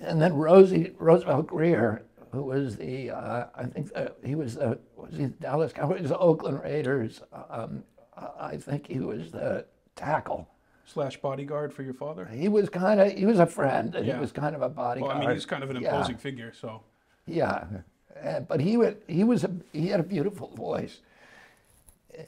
[0.00, 4.78] and then Rosey Roosevelt Grier, who was the, uh, I think uh, he was the
[4.96, 7.20] was he the Dallas Cowboys, the Oakland Raiders.
[7.50, 7.82] Um,
[8.38, 9.66] I think he was the
[9.96, 10.48] tackle.
[10.84, 12.26] Slash bodyguard for your father.
[12.26, 14.14] He was kind of he was a friend, and Yeah.
[14.14, 15.16] he was kind of a Well, bodyguard.
[15.16, 15.94] I mean, he's kind of an Yeah.
[15.96, 16.82] imposing figure, so.
[17.28, 17.64] Yeah,
[18.22, 21.00] Uh, but he would, he was a, he had a beautiful voice.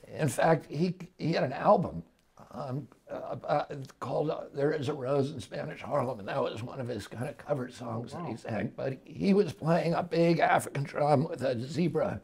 [0.06, 2.04] In fact, he he had an album
[2.52, 3.64] um, uh,
[3.98, 7.08] called uh, "There Is a Rose in Spanish Harlem," and that was one of his
[7.08, 8.72] kind of cover songs that he sang.
[8.76, 12.20] But he was playing a big African drum with a zebra.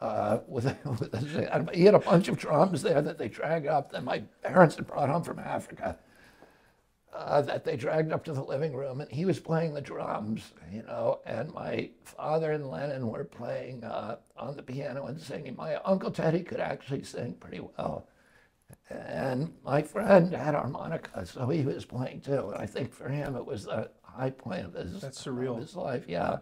[0.00, 3.68] Uh, with, a, with a, he had a bunch of drums there that they dragged
[3.68, 5.96] up that my parents had brought home from Africa
[7.12, 10.52] uh, that they dragged up to the living room, and he was playing the drums,
[10.72, 15.54] you know, and my father and Lennon were playing uh, on the piano and singing.
[15.56, 18.06] My uncle Teddy could actually sing pretty well,
[18.88, 22.50] and my friend had harmonica, so he was playing too.
[22.50, 25.56] And I think for him it was the high point of his That's surreal.
[25.56, 26.04] of his life.
[26.08, 26.38] Yeah,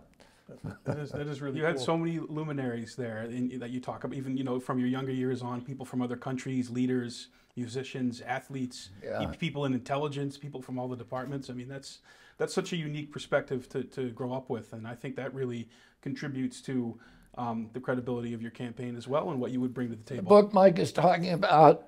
[0.84, 1.72] That is that is really You cool.
[1.72, 4.88] had so many luminaries there in, that you talk about, even you know from your
[4.88, 7.28] younger years on, people from other countries, leaders,
[7.64, 9.32] musicians, athletes, Yeah.
[9.38, 11.50] people in intelligence, people from all the departments.
[11.50, 11.98] I mean, that's
[12.38, 15.68] that's such a unique perspective to, to grow up with, and I think that really
[16.00, 16.98] contributes to
[17.36, 20.02] um, the credibility of your campaign as well, and what you would bring to the
[20.02, 20.28] the table.
[20.28, 21.84] book Mike is talking about,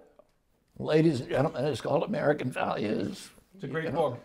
[0.79, 3.31] ladies and gentlemen, is called American Values.
[3.55, 4.19] It's a great book.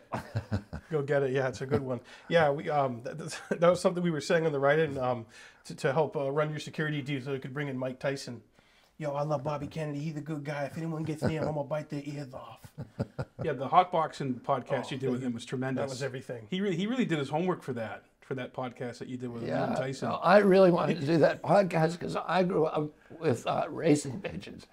[0.92, 1.32] Go get it.
[1.32, 2.00] Yeah, it's a good one.
[2.28, 3.18] Yeah, we um that,
[3.62, 5.26] that was something we were saying on the write-in um
[5.66, 8.42] to, to help uh, run your security deal so we could bring in Mike Tyson.
[9.00, 10.00] Yo, I love Bobby Kennedy.
[10.00, 10.64] He's a good guy.
[10.64, 12.60] If anyone gets near him, I'm gonna bite their ears off.
[13.44, 15.84] Yeah, the hot boxing podcast you did with him was tremendous.
[15.84, 16.48] That was everything.
[16.50, 19.30] He really he really did his homework for that for that podcast that you did
[19.32, 20.10] with him and Tyson.
[20.10, 22.90] no, I really wanted to do that podcast because I grew up
[23.22, 24.66] with uh, racing pigeons.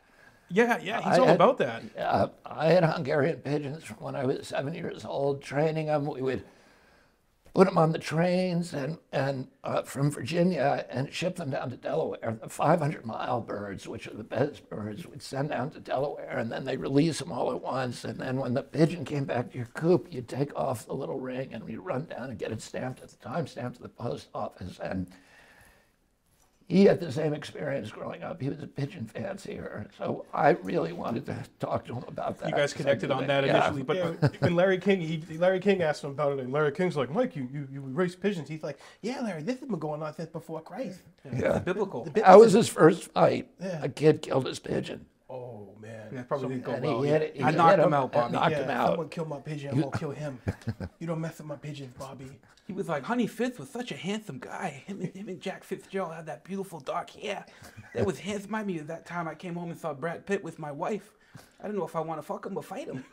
[0.50, 1.82] Yeah, yeah, he's I all had- about that.
[1.98, 6.06] Uh, I had Hungarian pigeons from when I was seven years old, training them.
[6.06, 6.44] We would
[7.54, 11.76] put them on the trains and, and uh, from Virginia and ship them down to
[11.76, 12.36] Delaware.
[12.42, 16.50] The 500 mile birds, which are the best birds, would send down to Delaware and
[16.50, 18.04] then they release them all at once.
[18.04, 21.20] And then when the pigeon came back to your coop, you'd take off the little
[21.20, 23.88] ring and we'd run down and get it stamped at the time stamped at the
[23.88, 24.80] post office.
[24.80, 25.06] And
[26.68, 28.40] he had the same experience growing up.
[28.40, 29.86] He was a pigeon fancier.
[29.98, 32.48] So I really wanted to talk to him about that.
[32.48, 33.56] You guys connected on that Yeah.
[33.58, 36.72] initially, but yeah, when Larry King, he, Larry King asked him about it, and Larry
[36.72, 39.78] King's like, "Mike, you you, you race pigeons." He's like, "Yeah, Larry, this has been
[39.78, 41.00] going on since before Christ."
[41.36, 41.58] Yeah.
[41.58, 42.04] biblical.
[42.14, 43.48] That was his first fight.
[43.60, 43.82] Yeah.
[43.82, 45.06] A kid killed his pigeon.
[45.34, 47.02] Oh man, That probably didn't go And well.
[47.02, 47.42] he hit it.
[47.42, 48.32] I he knocked hit him out, Bobby.
[48.34, 48.88] knocked yeah, him if out.
[48.90, 50.38] someone kill my pigeon, I'm gonna kill him.
[51.00, 52.30] you don't mess with my pigeons, Bobby.
[52.66, 54.84] He was like, Honey Fitz was such a handsome guy.
[54.86, 57.44] Him and, him and Jack Fitzgerald had that beautiful dark hair.
[57.94, 58.50] That was handsome.
[58.50, 61.10] Remind me of that time I came home and saw Brad Pitt with my wife.
[61.62, 63.04] I don't know if I want to fuck him or fight him.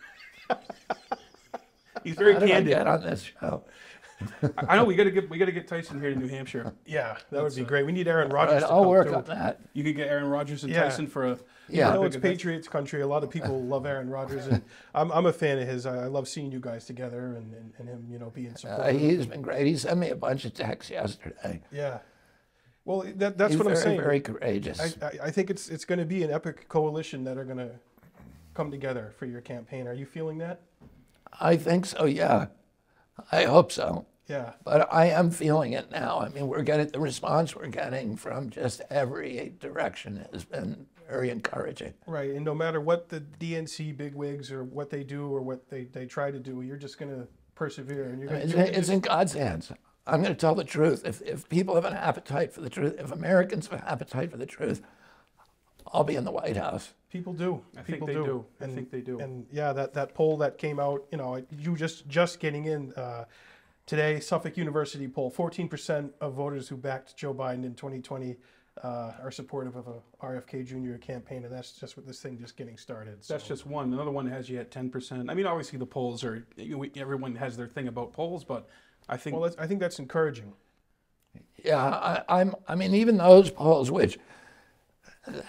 [2.03, 2.75] He's very How candid.
[2.87, 3.63] on this show?
[4.41, 6.73] I I know we gotta get we gotta get Tyson here to New Hampshire.
[6.85, 7.85] Yeah, that would be great.
[7.85, 8.53] We need Aaron All Rodgers.
[8.55, 9.15] right, to I'll come work too.
[9.15, 9.59] on that.
[9.73, 10.83] You could get Aaron Rodgers and Yeah.
[10.83, 11.89] Tyson for a Yeah.
[11.89, 12.33] I know it's event.
[12.33, 13.01] Patriots country.
[13.01, 14.61] A lot of people love Aaron Rodgers, and
[14.93, 15.85] I'm, I'm a fan of his.
[15.85, 18.57] I I love seeing you guys together and, and, and him, you know, being Uh,
[18.57, 18.99] supportive.
[19.01, 19.65] he's been great.
[19.67, 21.61] He sent me a bunch of texts yesterday.
[21.71, 21.99] yeah.
[22.83, 24.01] Well, that, that's he's what I'm very, saying.
[24.01, 24.97] very courageous.
[25.01, 27.59] I, I, I think it's it's going to be an epic coalition that are going
[27.59, 27.69] to
[28.55, 29.87] come together for your campaign.
[29.87, 30.61] Are you feeling that?
[31.39, 32.47] I think so, yeah.
[33.31, 34.07] I hope so.
[34.31, 34.53] Yeah.
[34.63, 36.19] But I am feeling it now.
[36.19, 41.29] I mean, we're getting the response we're getting from just every direction has been very
[41.29, 41.93] encouraging.
[42.07, 42.31] Right.
[42.31, 46.05] And no matter what the DNC bigwigs or what they do or what they, they
[46.05, 49.71] try to do, you're just going to persevere and you're gonna, it's in God's hands.
[50.07, 51.03] I'm going to tell the truth.
[51.05, 54.37] If, if people have an appetite for the truth, if Americans have an appetite for
[54.37, 54.81] the truth,
[55.93, 56.93] I'll be in the White House.
[57.11, 57.61] People do.
[57.73, 58.23] I think People they do.
[58.23, 58.45] do.
[58.61, 59.19] I think they do.
[59.19, 62.93] And yeah, that, that poll that came out, you know, you just just getting in
[62.93, 63.25] uh,
[63.91, 68.37] today, Suffolk University poll, 14% of voters who backed Joe Biden in 2020
[68.81, 70.97] uh, are supportive of a RFK Jr.
[70.97, 73.21] campaign, and that's just with this thing just getting started.
[73.27, 73.91] That's just one.
[73.91, 75.29] Another one has you at ten percent.
[75.29, 76.47] I mean, obviously the polls are.
[76.55, 78.69] You know, we- everyone has their thing about polls, but
[79.09, 80.53] I think Well, that's, I think that's encouraging.
[81.61, 82.55] Yeah, I, I'm.
[82.69, 84.17] I mean, even those polls, which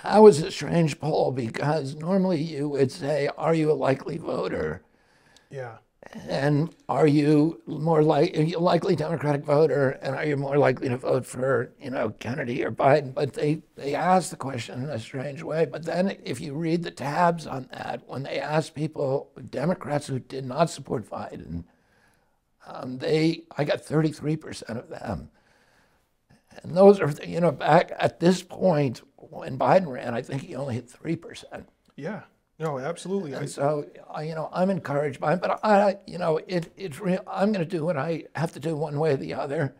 [0.02, 4.82] that was a strange poll because normally you would say, "Are you a likely voter?"
[5.48, 5.76] Yeah.
[6.28, 9.90] And are you more like you likely Democratic voter?
[10.02, 13.14] And are you more likely to vote for you know Kennedy or Biden?
[13.14, 15.64] But they they asked the question in a strange way.
[15.64, 20.18] But then if you read the tabs on that, when they asked people Democrats who
[20.18, 21.64] did not support Biden,
[22.66, 25.30] um, they I got 33 percent of them.
[26.62, 30.54] And those are you know back at this point when Biden ran, I think he
[30.56, 31.68] only hit three percent.
[31.96, 32.22] Yeah.
[32.62, 33.34] No, absolutely.
[33.34, 37.00] I, so, I, you know, I'm encouraged by it, but I, you know, it, it's
[37.00, 37.20] real.
[37.26, 39.74] I'm going to do what I have to do one way or the other.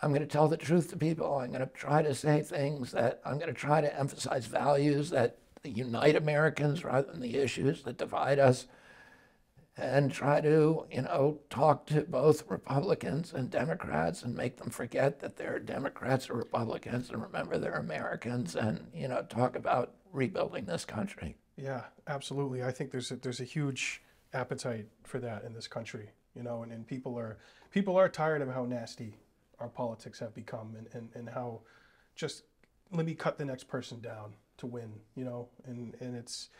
[0.00, 1.38] I'm going to tell the truth to people.
[1.38, 5.10] I'm going to try to say things that I'm going to try to emphasize values
[5.10, 8.68] that unite Americans rather than the issues that divide us.
[9.76, 15.18] And try to, you know, talk to both Republicans and Democrats and make them forget
[15.20, 20.64] that they're Democrats or Republicans and remember they're Americans and, you know, talk about rebuilding
[20.64, 21.36] this country.
[21.56, 22.62] Yeah, absolutely.
[22.62, 24.02] I think there's a, there's a huge
[24.34, 27.38] appetite for that in this country, you know, and, and people are
[27.70, 29.14] people are tired of how nasty
[29.58, 31.60] our politics have become and, and, and how
[32.14, 32.42] just
[32.92, 36.50] let me cut the next person down to win, you know, and, and it's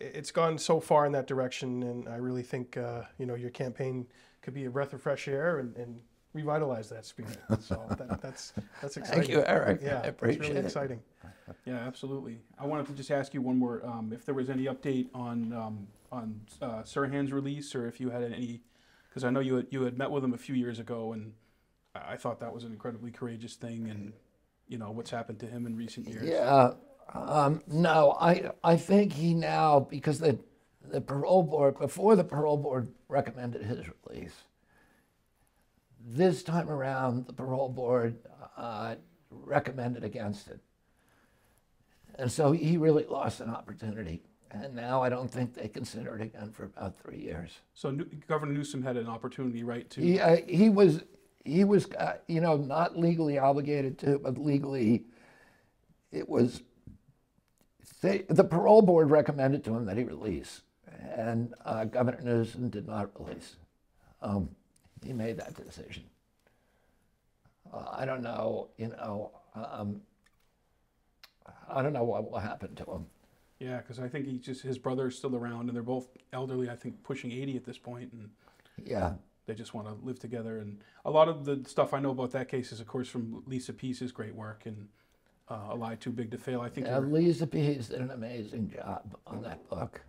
[0.00, 3.50] it's gone so far in that direction, and I really think uh, you know your
[3.50, 4.06] campaign
[4.40, 6.00] could be a breath of fresh air and, and
[6.32, 7.38] revitalize that spirit.
[7.60, 9.22] So that, that's that's exciting.
[9.22, 9.80] Thank you, Eric.
[9.82, 10.64] Yeah, I it's appreciate really it.
[10.64, 11.00] exciting.
[11.64, 12.40] Yeah, absolutely.
[12.58, 15.52] I wanted to just ask you one more, um, if there was any update on,
[15.52, 18.62] um, on, uh, Sirhan's release, or if you had any,
[19.08, 21.32] because I know you had, you had met with him a few years ago, and
[21.94, 24.12] I, I thought that was an incredibly courageous thing, and,
[24.68, 26.26] you know, what's happened to him in recent years.
[26.26, 26.72] Yeah.
[27.12, 30.38] Um, no, I I think he now because the
[30.82, 34.34] the parole board before the parole board recommended his release.
[36.04, 38.16] This time around, the parole board
[38.56, 38.96] uh,
[39.30, 40.60] recommended against it,
[42.16, 44.22] and so he really lost an opportunity.
[44.50, 47.60] And now I don't think they consider it again for about three years.
[47.72, 51.02] So New- Governor Newsom had an opportunity, right, to, He, uh, he was,
[51.44, 55.04] he was, uh, you know, not legally obligated to, but legally,
[56.10, 56.62] it was,
[58.02, 60.60] they, the parole board recommended to him that he release,
[61.16, 63.56] and uh, Governor Newsom did not release.
[64.20, 64.50] Um,
[65.04, 66.04] he made that decision.
[67.72, 70.02] Uh, I don't know, you know, um,
[71.68, 73.06] I don't know what will happen to him.
[73.58, 76.68] yeah, because I think he just, his brother is still around, and they're both elderly,
[76.68, 78.30] I think pushing eighty at this point, and
[78.84, 79.14] Yeah,
[79.46, 80.58] they just want to live together.
[80.58, 83.42] And a lot of the stuff I know about that case is, of course, from
[83.46, 84.88] Lisa Pease's great work and
[85.48, 86.60] uh, A Lie Too Big to Fail.
[86.60, 90.02] I think, yeah Lisa Pease did an amazing job on that book.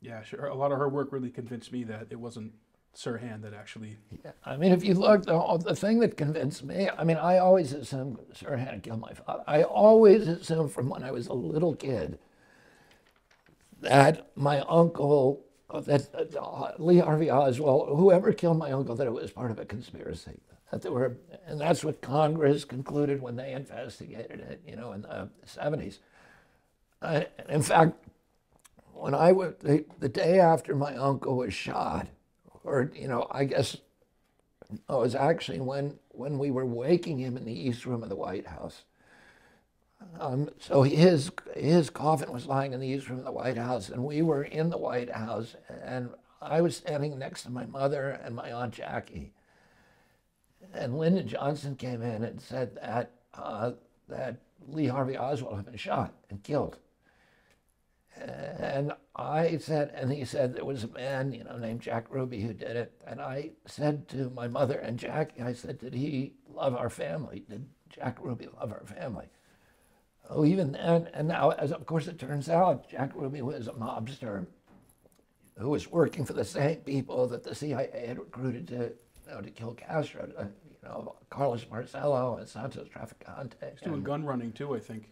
[0.00, 0.46] yeah, sure.
[0.46, 2.52] A lot of her work really convinced me that it wasn't
[2.96, 3.98] Sirhan that actually.
[4.24, 7.38] Yeah, I mean, if you look, the, the thing that convinced me, I mean, I
[7.38, 9.44] always assumed Sirhan killed my father.
[9.46, 12.18] I always assumed from when I was a little kid
[13.80, 19.30] that my uncle, that uh, Lee Harvey Oswald, whoever killed my uncle, that it was
[19.30, 20.40] part of a conspiracy.
[20.70, 21.16] That there were,
[21.46, 25.98] and that's what Congress concluded when they investigated it, you know, in the 70s.
[27.02, 27.94] I, in fact,
[28.92, 32.08] when I was, the, the day after my uncle was shot,
[32.64, 33.74] or, you know, I guess
[34.72, 38.16] it was actually when, when we were waking him in the East Room of the
[38.16, 38.84] White House.
[40.18, 43.90] Um, so his, his coffin was lying in the East Room of the White House,
[43.90, 48.10] and we were in the White House, and I was standing next to my mother
[48.24, 49.32] and my Aunt Jackie.
[50.72, 53.72] And Lyndon Johnson came in and said that, uh,
[54.08, 54.36] that
[54.68, 56.78] Lee Harvey Oswald had been shot and killed.
[58.20, 62.40] And I said, and he said there was a man, you know, named Jack Ruby
[62.40, 62.92] who did it.
[63.06, 67.44] And I said to my mother and Jackie, I said, did he love our family?
[67.48, 69.26] Did Jack Ruby love our family?
[70.28, 73.72] Oh, even then, and now, as of course it turns out, Jack Ruby was a
[73.72, 74.46] mobster
[75.58, 79.40] who was working for the same people that the CIA had recruited to, you know,
[79.40, 83.54] to kill Castro, to, you know, Carlos Marcello and Santos Traficante.
[83.72, 85.10] He's doing and- gun running too, I think.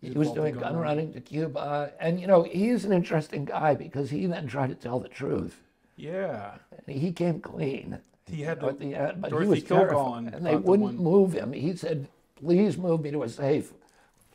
[0.00, 1.12] He was doing gun running.
[1.12, 5.00] to Cuba, and you know he's an interesting guy because he then tried to tell
[5.00, 5.60] the truth,
[5.96, 6.54] Yeah.
[6.86, 7.98] and he came clean.
[8.26, 10.96] He had at the, the end, but Dorothy he was Kilgallen and they wouldn't one-
[10.96, 11.52] move him.
[11.52, 13.72] He said, "Please move me to a safe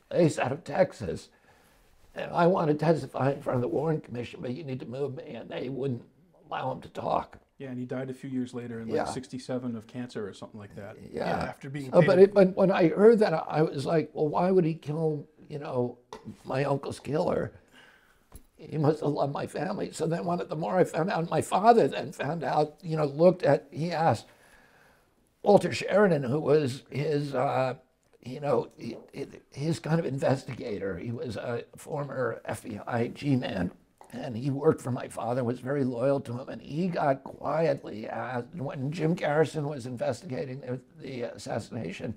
[0.10, 1.30] place out of Texas."
[2.16, 4.86] And I want to testify in front of the Warren Commission, but you need to
[4.86, 6.04] move me, and they wouldn't
[6.48, 7.38] allow him to talk.
[7.60, 9.04] yeah, and he died a few years later in Yeah.
[9.04, 10.96] like 67 of cancer or something like that.
[11.12, 11.26] Yeah.
[11.26, 14.50] after being So, but, it, but when I heard that, I was like, well, why
[14.50, 15.98] would he kill, you know,
[16.46, 17.52] my uncle's killer?
[18.56, 19.92] He must have loved my family.
[19.92, 22.98] So then, one of the more I found out, my father then found out, you
[22.98, 24.26] know, looked at, he asked,
[25.42, 27.76] Walter Sheridan, who was his, uh,
[28.22, 28.70] you know,
[29.52, 30.98] his kind of investigator.
[30.98, 33.72] He was a former FBI G-man,
[34.12, 35.44] and he worked for my father.
[35.46, 40.60] Was very loyal to him, and he got quietly asked when Jim Garrison was investigating
[40.60, 42.14] the, the assassination.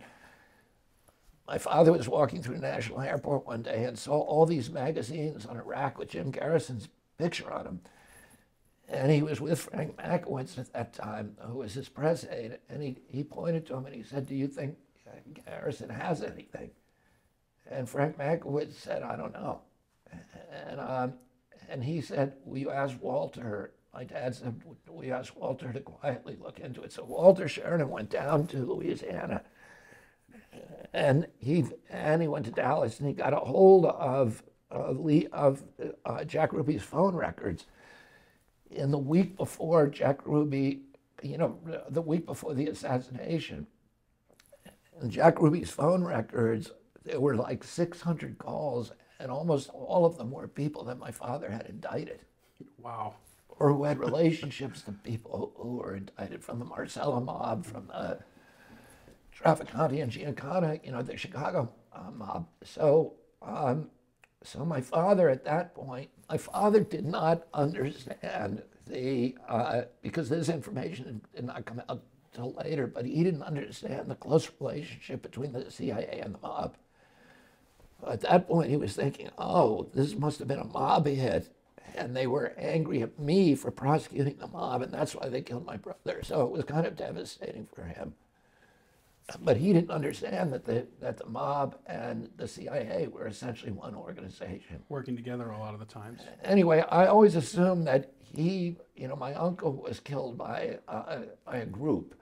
[1.47, 5.45] My father was walking through the National Airport one day and saw all these magazines
[5.45, 6.89] on a rack with Jim Garrison's
[7.19, 7.81] picture on them.
[8.89, 12.59] And he was with Frank Mankiewicz at that time, who was his press aide.
[12.69, 14.77] And he, he pointed to him and he said, Do you think
[15.47, 16.71] Garrison has anything?
[17.71, 19.61] And Frank Mankiewicz said, I don't know.
[20.69, 21.15] And, um,
[21.69, 23.73] and he said, Will you ask Walter?
[23.95, 26.93] My dad said, Will you ask Walter to quietly look into it?
[26.93, 29.43] So Walter Sheridan went down to Louisiana
[30.93, 35.27] and he and he went to Dallas and he got a hold of of, Lee,
[35.33, 35.63] of
[36.07, 37.67] uh, Jack Ruby's phone records.
[38.71, 40.81] In the week before Jack Ruby,
[41.23, 41.59] you know,
[41.91, 43.67] the week before the assassination,
[44.99, 46.73] and Jack Ruby's phone records,
[47.05, 51.51] there were like 600 calls, and almost all of them were people that my father
[51.51, 52.21] had indicted
[52.79, 53.15] Wow.
[53.49, 58.21] or who had relationships to people who were indicted from the Marcello mob, from the
[59.37, 62.47] Trafficante and Giancana, you know, the Chicago uh, mob.
[62.65, 63.89] So, um,
[64.43, 70.49] so my father at that point, my father did not understand the, uh, because this
[70.49, 72.03] information did not come out
[72.33, 76.77] till later, but he didn't understand the close relationship between the CIA and the mob.
[78.07, 81.55] At that point, he was thinking, oh, this must have been a mob hit.
[81.95, 85.67] And they were angry at me for prosecuting the mob, and that's why they killed
[85.67, 86.23] my brother.
[86.23, 88.15] So it was kind of devastating for him.
[89.41, 93.95] But he didn't understand that the, that the mob and the CIA were essentially one
[93.95, 94.83] organization.
[94.89, 96.21] Working together a lot of the times.
[96.45, 101.59] Anyway, I always assumed that he, you know, my uncle was killed by, uh, by
[101.59, 102.15] a group.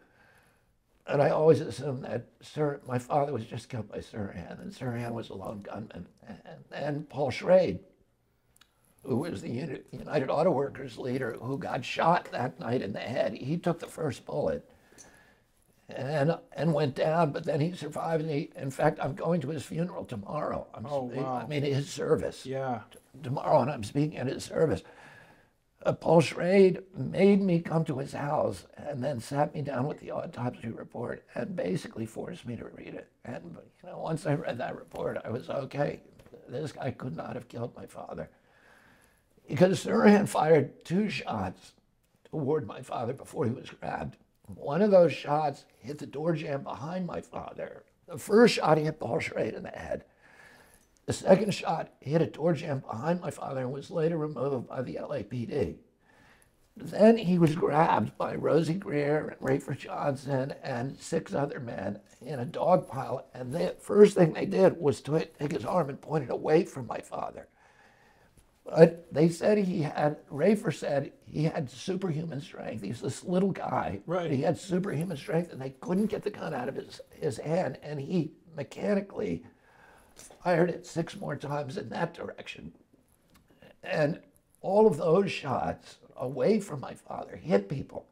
[1.06, 5.12] And I always assumed that Sir, my father was just killed by Sirhan, and Sirhan
[5.12, 6.06] was a lone gunman.
[6.26, 7.80] And then Paul Schrade,
[9.02, 13.34] who was the United Auto Workers leader, who got shot that night in the head,
[13.34, 14.68] he took the first bullet
[15.90, 18.22] and and went down, but then he survived.
[18.22, 20.66] And he, in fact, I'm going to his funeral tomorrow.
[20.74, 21.42] I'm, Oh, wow.
[21.44, 22.80] I mean, his service Yeah.
[23.22, 24.82] tomorrow, and I'm speaking at his service.
[25.82, 29.98] Uh, Paul Schrade made me come to his house and then sat me down with
[30.00, 33.08] the autopsy report and basically forced me to read it.
[33.24, 36.00] And you know, once I read that report, I was okay.
[36.48, 38.28] This guy could not have killed my father
[39.48, 41.72] because Sirhan fired two shots
[42.30, 44.16] toward my father before he was grabbed.
[44.56, 47.84] One of those shots hit the door jamb behind my father.
[48.06, 50.04] The first shot hit Paul Schrade in the head.
[51.06, 54.82] The second shot hit a door jamb behind my father and was later removed by
[54.82, 55.76] the LAPD.
[56.76, 62.38] Then he was grabbed by Rosey Grier and Rafer Johnson and six other men in
[62.38, 63.26] a dog pile.
[63.34, 66.64] And the first thing they did was to take his arm and point it away
[66.64, 67.48] from my father.
[68.70, 72.84] But they said he had, Rafer said he had superhuman strength.
[72.84, 74.00] He's this little guy.
[74.06, 74.30] Right.
[74.30, 77.78] He had superhuman strength and they couldn't get the gun out of his, his hand.
[77.82, 79.42] And he mechanically
[80.14, 82.72] fired it six more times in that direction.
[83.82, 84.20] And
[84.60, 88.06] all of those shots away from my father hit people.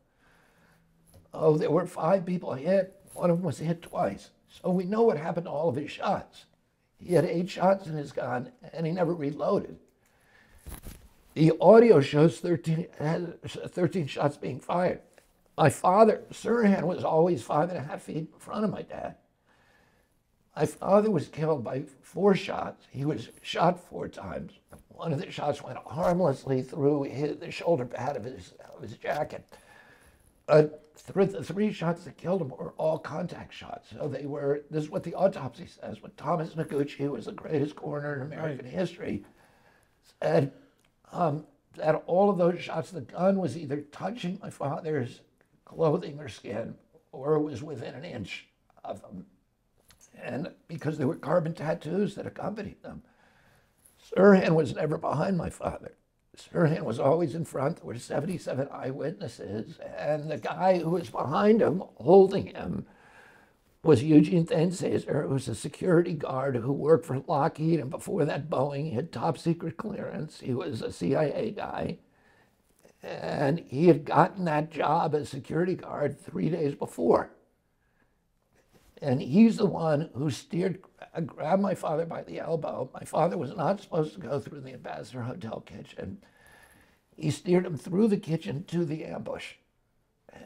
[1.32, 3.00] Oh, there were five people hit.
[3.14, 4.30] One of them was hit twice.
[4.48, 6.46] So we know what happened to all of his shots.
[6.96, 9.78] He had eight shots in his gun and he never reloaded.
[11.34, 12.86] The audio shows 13,
[13.46, 15.00] 13 shots being fired.
[15.56, 19.16] My father, Sirhan, was always five and a half feet in front of my dad.
[20.56, 22.86] My father was killed by four shots.
[22.90, 24.52] He was shot four times.
[24.88, 28.96] One of the shots went harmlessly through his, the shoulder pad of his, of his
[28.96, 29.44] jacket.
[30.46, 33.90] But th- the three shots that killed him were all contact shots.
[33.96, 36.02] So they were, this is what the autopsy says.
[36.02, 39.24] When Thomas Noguchi, who was the greatest coroner in American history,
[40.22, 40.52] said
[41.12, 41.46] um,
[41.76, 45.20] that all of those shots, the gun was either touching my father's
[45.64, 46.74] clothing or skin,
[47.12, 48.46] or it was within an inch
[48.84, 49.26] of him.
[50.20, 53.02] And because there were carbon tattoos that accompanied them.
[54.10, 55.92] Sirhan was never behind my father.
[56.36, 57.76] Sirhan was always in front.
[57.76, 59.78] There were 77 eyewitnesses.
[59.96, 62.86] And the guy who was behind him, holding him,
[63.82, 67.80] was Eugene Thane Cesar, who was a security guard who worked for Lockheed.
[67.80, 70.40] And before that, Boeing he had top secret clearance.
[70.40, 71.98] He was a CIA guy.
[73.02, 77.30] And he had gotten that job as security guard three days before.
[79.00, 80.82] And he's the one who steered,
[81.14, 82.90] uh, grabbed my father by the elbow.
[82.92, 86.18] My father was not supposed to go through the Ambassador Hotel kitchen.
[87.16, 89.54] He steered him through the kitchen to the ambush.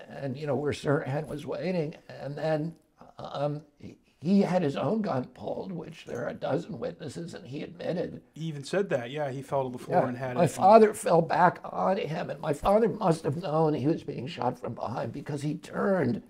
[0.09, 2.75] and you know where Sirhan was waiting, and then
[3.19, 7.47] um, he, he had his own gun pulled, which there are a dozen witnesses, and
[7.47, 8.23] he admitted.
[8.35, 9.11] He even said that.
[9.11, 10.51] Yeah, he fell to the floor Yeah, and had my it.
[10.51, 14.59] father fell back on him, and my father must have known he was being shot
[14.61, 16.23] from behind because he turned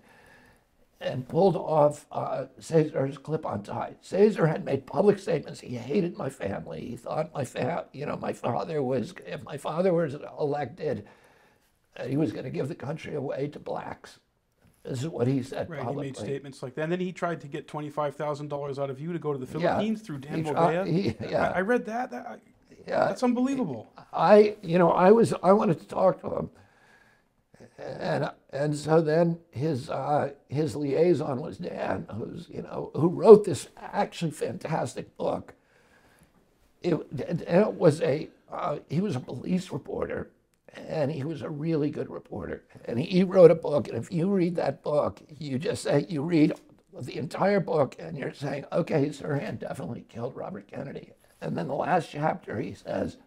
[0.99, 3.93] and pulled off uh, Cesar's clip-on tie.
[4.01, 5.59] Cesar had made public statements.
[5.59, 6.79] He hated my family.
[6.85, 11.05] He thought my fa- you know, my father was if my father was elected,
[11.97, 14.19] uh, he was going to give the country away to blacks.
[14.83, 16.83] This is what he said Right, he made statements like that.
[16.83, 19.39] And then he tried to get twenty-five thousand dollars out of you to go to
[19.39, 19.75] the Yeah.
[19.77, 20.85] Philippines through Dan Moldea.
[20.85, 21.51] he- yeah.
[21.51, 22.11] I, I read that.
[22.11, 22.35] that I,
[22.85, 23.05] Yeah.
[23.07, 23.89] that's unbelievable.
[24.11, 26.49] I, you know, I was, I wanted to talk to him,
[27.79, 33.45] and and so then his uh, his liaison was Dan, who's you know who wrote
[33.45, 35.53] this actually fantastic book.
[36.81, 36.95] It,
[37.27, 40.29] and it was a uh, he was a police reporter,
[40.75, 43.87] and he was a really good reporter, and he, wrote a book.
[43.87, 46.53] And if you read that book, you just say you read
[46.99, 51.11] the entire book, and you're saying, okay, Sirhan definitely killed Robert Kennedy.
[51.41, 53.17] And then the last chapter, he says.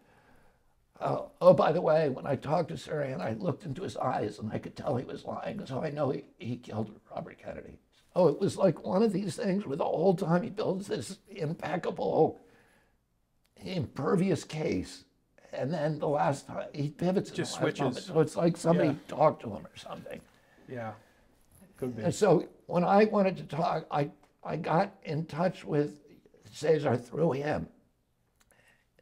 [0.99, 4.38] Uh, oh, by the way, when I talked to Sirhan, I looked into his eyes
[4.38, 7.78] and I could tell he was lying, so I know he, he killed Robert Kennedy.
[8.14, 11.18] Oh, it was like one of these things where the whole time he builds this
[11.28, 12.40] impeccable,
[13.57, 15.05] impervious case,
[15.57, 17.96] and then the last time he pivots Just last moment.
[17.96, 18.04] switches.
[18.07, 18.94] So it's like somebody Yeah.
[19.09, 20.20] talked to him or something.
[20.68, 20.92] Yeah,
[21.76, 22.02] could be.
[22.02, 24.11] And so when I wanted to talk, I,
[24.44, 26.00] I got in touch with
[26.52, 27.68] Cesar through him.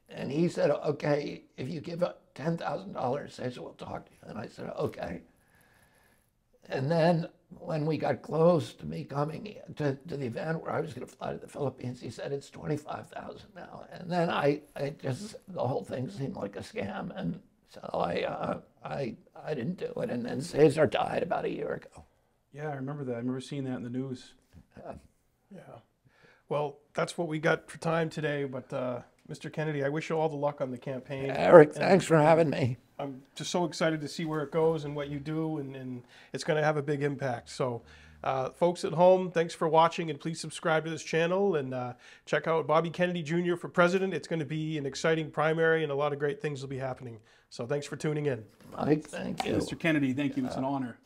[0.09, 4.19] And he said, okay, if you give up $10,000, Cesar will talk to you.
[4.31, 5.23] And I said, okay.
[6.69, 7.29] And then
[7.61, 11.07] when we got close to me coming to, to the event where I was going
[11.07, 13.87] to fly to the Philippines, he said, it's 25000 now.
[13.93, 17.11] And then I, I just, the whole thing seemed like a scam.
[17.19, 20.11] And so I, uh, I, I didn't do it.
[20.11, 22.05] And then Cesar died about a year ago.
[22.53, 23.15] Yeah, I remember that.
[23.15, 24.35] I remember seeing that in the news.
[25.55, 25.61] Yeah.
[26.49, 28.45] Well, that's what we got for time today.
[28.45, 29.01] But uh,
[29.31, 29.51] Mr.
[29.51, 31.31] Kennedy, I wish you all the luck on the campaign.
[31.31, 32.77] Eric, thanks for having me.
[32.99, 36.03] I'm just so excited to see where it goes and what you do, and, and
[36.33, 37.49] it's going to have a big impact.
[37.51, 37.83] So,
[38.23, 41.95] uh, folks at home, thanks for watching, and please subscribe to this channel and uh,
[42.27, 43.57] check out Bobby Kennedy Jr.
[43.57, 44.15] for president.
[44.15, 46.79] It's going to be an exciting primary, and a lot of great things will be
[46.79, 47.19] happening.
[47.49, 48.45] So, thanks for tuning in.
[48.77, 49.55] Mike, thank you.
[49.55, 49.79] Mr.
[49.79, 50.45] Kennedy, thank you.
[50.45, 50.99] It's an honor.